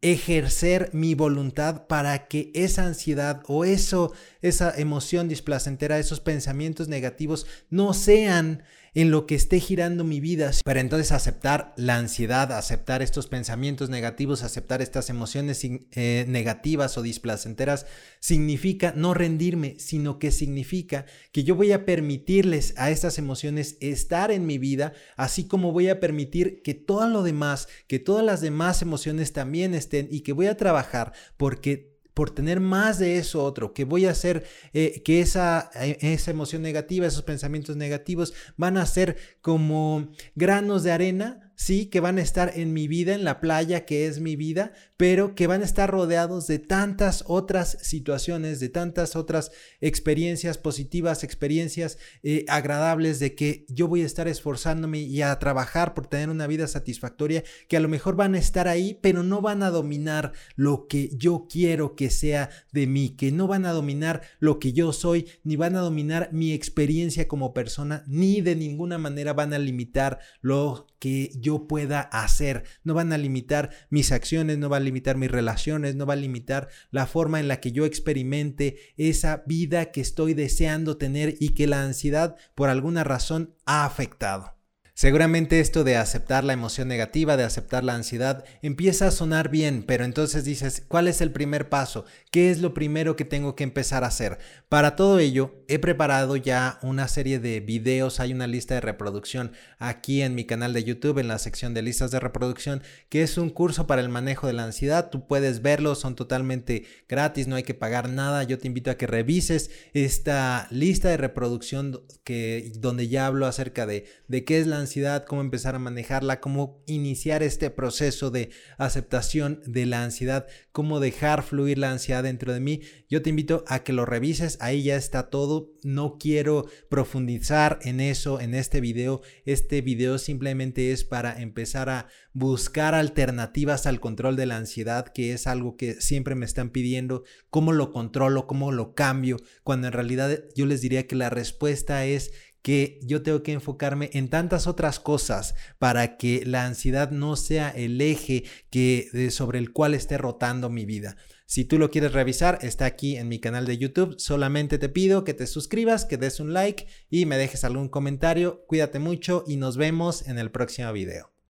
ejercer 0.00 0.90
mi 0.92 1.14
voluntad 1.14 1.86
para 1.86 2.26
que 2.26 2.50
esa 2.54 2.84
ansiedad 2.86 3.42
o 3.46 3.64
eso, 3.64 4.12
esa 4.40 4.76
emoción 4.76 5.28
displacentera, 5.28 5.98
esos 5.98 6.18
pensamientos 6.18 6.88
negativos 6.88 7.46
no 7.70 7.94
sean 7.94 8.64
en 8.94 9.10
lo 9.10 9.26
que 9.26 9.34
esté 9.34 9.58
girando 9.58 10.04
mi 10.04 10.20
vida, 10.20 10.50
para 10.64 10.80
entonces 10.80 11.12
aceptar 11.12 11.72
la 11.76 11.96
ansiedad, 11.96 12.52
aceptar 12.52 13.00
estos 13.00 13.26
pensamientos 13.26 13.88
negativos, 13.88 14.42
aceptar 14.42 14.82
estas 14.82 15.08
emociones 15.08 15.64
eh, 15.64 16.26
negativas 16.28 16.98
o 16.98 17.02
displacenteras, 17.02 17.86
significa 18.20 18.92
no 18.94 19.14
rendirme, 19.14 19.76
sino 19.78 20.18
que 20.18 20.30
significa 20.30 21.06
que 21.32 21.42
yo 21.42 21.56
voy 21.56 21.72
a 21.72 21.86
permitirles 21.86 22.74
a 22.76 22.90
estas 22.90 23.16
emociones 23.18 23.78
estar 23.80 24.30
en 24.30 24.44
mi 24.44 24.58
vida, 24.58 24.92
así 25.16 25.44
como 25.44 25.72
voy 25.72 25.88
a 25.88 25.98
permitir 25.98 26.62
que 26.62 26.74
todo 26.74 27.08
lo 27.08 27.22
demás, 27.22 27.68
que 27.86 27.98
todas 27.98 28.24
las 28.24 28.42
demás 28.42 28.82
emociones 28.82 29.32
también 29.32 29.74
estén 29.74 30.08
y 30.10 30.20
que 30.20 30.32
voy 30.32 30.46
a 30.46 30.56
trabajar 30.56 31.12
porque 31.38 31.91
por 32.14 32.30
tener 32.30 32.60
más 32.60 32.98
de 32.98 33.18
eso 33.18 33.42
otro, 33.42 33.72
que 33.72 33.84
voy 33.84 34.06
a 34.06 34.10
hacer 34.10 34.44
eh, 34.72 35.02
que 35.04 35.20
esa, 35.20 35.70
eh, 35.74 35.98
esa 36.00 36.30
emoción 36.30 36.62
negativa, 36.62 37.06
esos 37.06 37.22
pensamientos 37.22 37.76
negativos 37.76 38.34
van 38.56 38.76
a 38.76 38.86
ser 38.86 39.16
como 39.40 40.10
granos 40.34 40.82
de 40.82 40.92
arena 40.92 41.51
sí, 41.56 41.86
que 41.86 42.00
van 42.00 42.18
a 42.18 42.22
estar 42.22 42.52
en 42.54 42.72
mi 42.72 42.88
vida, 42.88 43.14
en 43.14 43.24
la 43.24 43.40
playa 43.40 43.84
que 43.84 44.06
es 44.06 44.20
mi 44.20 44.36
vida, 44.36 44.72
pero 44.96 45.34
que 45.34 45.46
van 45.46 45.62
a 45.62 45.64
estar 45.64 45.90
rodeados 45.90 46.46
de 46.46 46.58
tantas 46.58 47.24
otras 47.26 47.78
situaciones, 47.82 48.60
de 48.60 48.68
tantas 48.68 49.16
otras 49.16 49.50
experiencias 49.80 50.58
positivas, 50.58 51.24
experiencias 51.24 51.98
eh, 52.22 52.44
agradables, 52.48 53.18
de 53.18 53.34
que 53.34 53.66
yo 53.68 53.88
voy 53.88 54.02
a 54.02 54.06
estar 54.06 54.28
esforzándome 54.28 55.00
y 55.00 55.22
a 55.22 55.38
trabajar 55.38 55.94
por 55.94 56.06
tener 56.06 56.30
una 56.30 56.46
vida 56.46 56.66
satisfactoria, 56.66 57.42
que 57.68 57.76
a 57.76 57.80
lo 57.80 57.88
mejor 57.88 58.16
van 58.16 58.34
a 58.34 58.38
estar 58.38 58.68
ahí, 58.68 58.98
pero 59.02 59.22
no 59.22 59.40
van 59.40 59.62
a 59.62 59.70
dominar 59.70 60.32
lo 60.56 60.86
que 60.86 61.10
yo 61.16 61.46
quiero 61.48 61.96
que 61.96 62.10
sea 62.10 62.50
de 62.72 62.86
mí, 62.86 63.10
que 63.10 63.32
no 63.32 63.46
van 63.46 63.66
a 63.66 63.72
dominar 63.72 64.22
lo 64.38 64.58
que 64.58 64.72
yo 64.72 64.92
soy, 64.92 65.28
ni 65.44 65.56
van 65.56 65.76
a 65.76 65.80
dominar 65.80 66.30
mi 66.32 66.52
experiencia 66.52 67.28
como 67.28 67.52
persona, 67.52 68.04
ni 68.06 68.40
de 68.40 68.56
ninguna 68.56 68.98
manera 68.98 69.32
van 69.32 69.52
a 69.52 69.58
limitar 69.58 70.18
lo 70.40 70.86
que 71.02 71.32
yo 71.34 71.66
pueda 71.66 72.00
hacer. 72.00 72.62
No 72.84 72.94
van 72.94 73.12
a 73.12 73.18
limitar 73.18 73.70
mis 73.90 74.12
acciones, 74.12 74.58
no 74.58 74.68
van 74.68 74.82
a 74.82 74.84
limitar 74.84 75.16
mis 75.16 75.32
relaciones, 75.32 75.96
no 75.96 76.06
va 76.06 76.12
a 76.12 76.16
limitar 76.16 76.68
la 76.92 77.06
forma 77.06 77.40
en 77.40 77.48
la 77.48 77.58
que 77.58 77.72
yo 77.72 77.86
experimente 77.86 78.76
esa 78.96 79.42
vida 79.44 79.90
que 79.90 80.00
estoy 80.00 80.34
deseando 80.34 80.98
tener 80.98 81.34
y 81.40 81.54
que 81.54 81.66
la 81.66 81.82
ansiedad 81.82 82.36
por 82.54 82.68
alguna 82.68 83.02
razón 83.02 83.52
ha 83.66 83.84
afectado. 83.84 84.61
Seguramente 84.94 85.58
esto 85.58 85.84
de 85.84 85.96
aceptar 85.96 86.44
la 86.44 86.52
emoción 86.52 86.86
negativa, 86.86 87.38
de 87.38 87.44
aceptar 87.44 87.82
la 87.82 87.94
ansiedad, 87.94 88.44
empieza 88.60 89.06
a 89.06 89.10
sonar 89.10 89.48
bien, 89.48 89.84
pero 89.86 90.04
entonces 90.04 90.44
dices, 90.44 90.84
¿cuál 90.86 91.08
es 91.08 91.22
el 91.22 91.32
primer 91.32 91.70
paso? 91.70 92.04
¿Qué 92.30 92.50
es 92.50 92.60
lo 92.60 92.74
primero 92.74 93.16
que 93.16 93.24
tengo 93.24 93.56
que 93.56 93.64
empezar 93.64 94.04
a 94.04 94.08
hacer? 94.08 94.38
Para 94.68 94.94
todo 94.94 95.18
ello, 95.18 95.64
he 95.66 95.78
preparado 95.78 96.36
ya 96.36 96.78
una 96.82 97.08
serie 97.08 97.38
de 97.38 97.60
videos, 97.60 98.20
hay 98.20 98.34
una 98.34 98.46
lista 98.46 98.74
de 98.74 98.82
reproducción 98.82 99.52
aquí 99.78 100.20
en 100.20 100.34
mi 100.34 100.44
canal 100.44 100.74
de 100.74 100.84
YouTube, 100.84 101.18
en 101.18 101.28
la 101.28 101.38
sección 101.38 101.72
de 101.72 101.80
listas 101.80 102.10
de 102.10 102.20
reproducción, 102.20 102.82
que 103.08 103.22
es 103.22 103.38
un 103.38 103.48
curso 103.48 103.86
para 103.86 104.02
el 104.02 104.10
manejo 104.10 104.46
de 104.46 104.52
la 104.52 104.64
ansiedad. 104.64 105.08
Tú 105.08 105.26
puedes 105.26 105.62
verlo, 105.62 105.94
son 105.94 106.16
totalmente 106.16 106.84
gratis, 107.08 107.48
no 107.48 107.56
hay 107.56 107.62
que 107.62 107.74
pagar 107.74 108.10
nada. 108.10 108.42
Yo 108.42 108.58
te 108.58 108.66
invito 108.66 108.90
a 108.90 108.96
que 108.96 109.06
revises 109.06 109.70
esta 109.94 110.66
lista 110.70 111.08
de 111.08 111.16
reproducción 111.16 112.02
que, 112.24 112.72
donde 112.76 113.08
ya 113.08 113.26
hablo 113.26 113.46
acerca 113.46 113.86
de, 113.86 114.04
de 114.28 114.44
qué 114.44 114.60
es 114.60 114.66
la 114.66 114.81
ansiedad, 114.82 115.24
cómo 115.24 115.40
empezar 115.40 115.74
a 115.74 115.78
manejarla, 115.78 116.40
cómo 116.40 116.82
iniciar 116.86 117.42
este 117.42 117.70
proceso 117.70 118.30
de 118.30 118.50
aceptación 118.76 119.62
de 119.66 119.86
la 119.86 120.04
ansiedad, 120.04 120.46
cómo 120.70 121.00
dejar 121.00 121.42
fluir 121.42 121.78
la 121.78 121.90
ansiedad 121.90 122.22
dentro 122.22 122.52
de 122.52 122.60
mí. 122.60 122.82
Yo 123.08 123.22
te 123.22 123.30
invito 123.30 123.64
a 123.66 123.82
que 123.82 123.92
lo 123.92 124.04
revises, 124.04 124.58
ahí 124.60 124.82
ya 124.82 124.96
está 124.96 125.30
todo. 125.30 125.72
No 125.82 126.18
quiero 126.18 126.66
profundizar 126.90 127.78
en 127.82 128.00
eso 128.00 128.40
en 128.40 128.54
este 128.54 128.80
video. 128.80 129.22
Este 129.46 129.80
video 129.80 130.18
simplemente 130.18 130.92
es 130.92 131.04
para 131.04 131.40
empezar 131.40 131.88
a 131.88 132.08
buscar 132.32 132.94
alternativas 132.94 133.86
al 133.86 134.00
control 134.00 134.36
de 134.36 134.46
la 134.46 134.56
ansiedad, 134.56 135.08
que 135.08 135.32
es 135.32 135.46
algo 135.46 135.76
que 135.76 136.00
siempre 136.00 136.34
me 136.34 136.46
están 136.46 136.70
pidiendo, 136.70 137.24
cómo 137.50 137.72
lo 137.72 137.90
controlo, 137.92 138.46
cómo 138.46 138.72
lo 138.72 138.94
cambio, 138.94 139.36
cuando 139.62 139.86
en 139.86 139.92
realidad 139.92 140.44
yo 140.54 140.66
les 140.66 140.80
diría 140.80 141.06
que 141.06 141.16
la 141.16 141.30
respuesta 141.30 142.04
es 142.06 142.32
que 142.62 143.00
yo 143.02 143.22
tengo 143.22 143.42
que 143.42 143.52
enfocarme 143.52 144.10
en 144.12 144.28
tantas 144.28 144.66
otras 144.66 145.00
cosas 145.00 145.54
para 145.78 146.16
que 146.16 146.44
la 146.46 146.64
ansiedad 146.64 147.10
no 147.10 147.36
sea 147.36 147.68
el 147.70 148.00
eje 148.00 148.44
que, 148.70 149.30
sobre 149.30 149.58
el 149.58 149.72
cual 149.72 149.94
esté 149.94 150.16
rotando 150.16 150.70
mi 150.70 150.86
vida. 150.86 151.16
Si 151.44 151.64
tú 151.64 151.78
lo 151.78 151.90
quieres 151.90 152.12
revisar, 152.12 152.58
está 152.62 152.86
aquí 152.86 153.16
en 153.16 153.28
mi 153.28 153.38
canal 153.38 153.66
de 153.66 153.76
YouTube. 153.76 154.14
Solamente 154.18 154.78
te 154.78 154.88
pido 154.88 155.24
que 155.24 155.34
te 155.34 155.46
suscribas, 155.46 156.06
que 156.06 156.16
des 156.16 156.40
un 156.40 156.54
like 156.54 156.86
y 157.10 157.26
me 157.26 157.36
dejes 157.36 157.64
algún 157.64 157.88
comentario. 157.88 158.64
Cuídate 158.66 158.98
mucho 158.98 159.44
y 159.46 159.56
nos 159.56 159.76
vemos 159.76 160.26
en 160.26 160.38
el 160.38 160.50
próximo 160.50 160.92
video. 160.92 161.31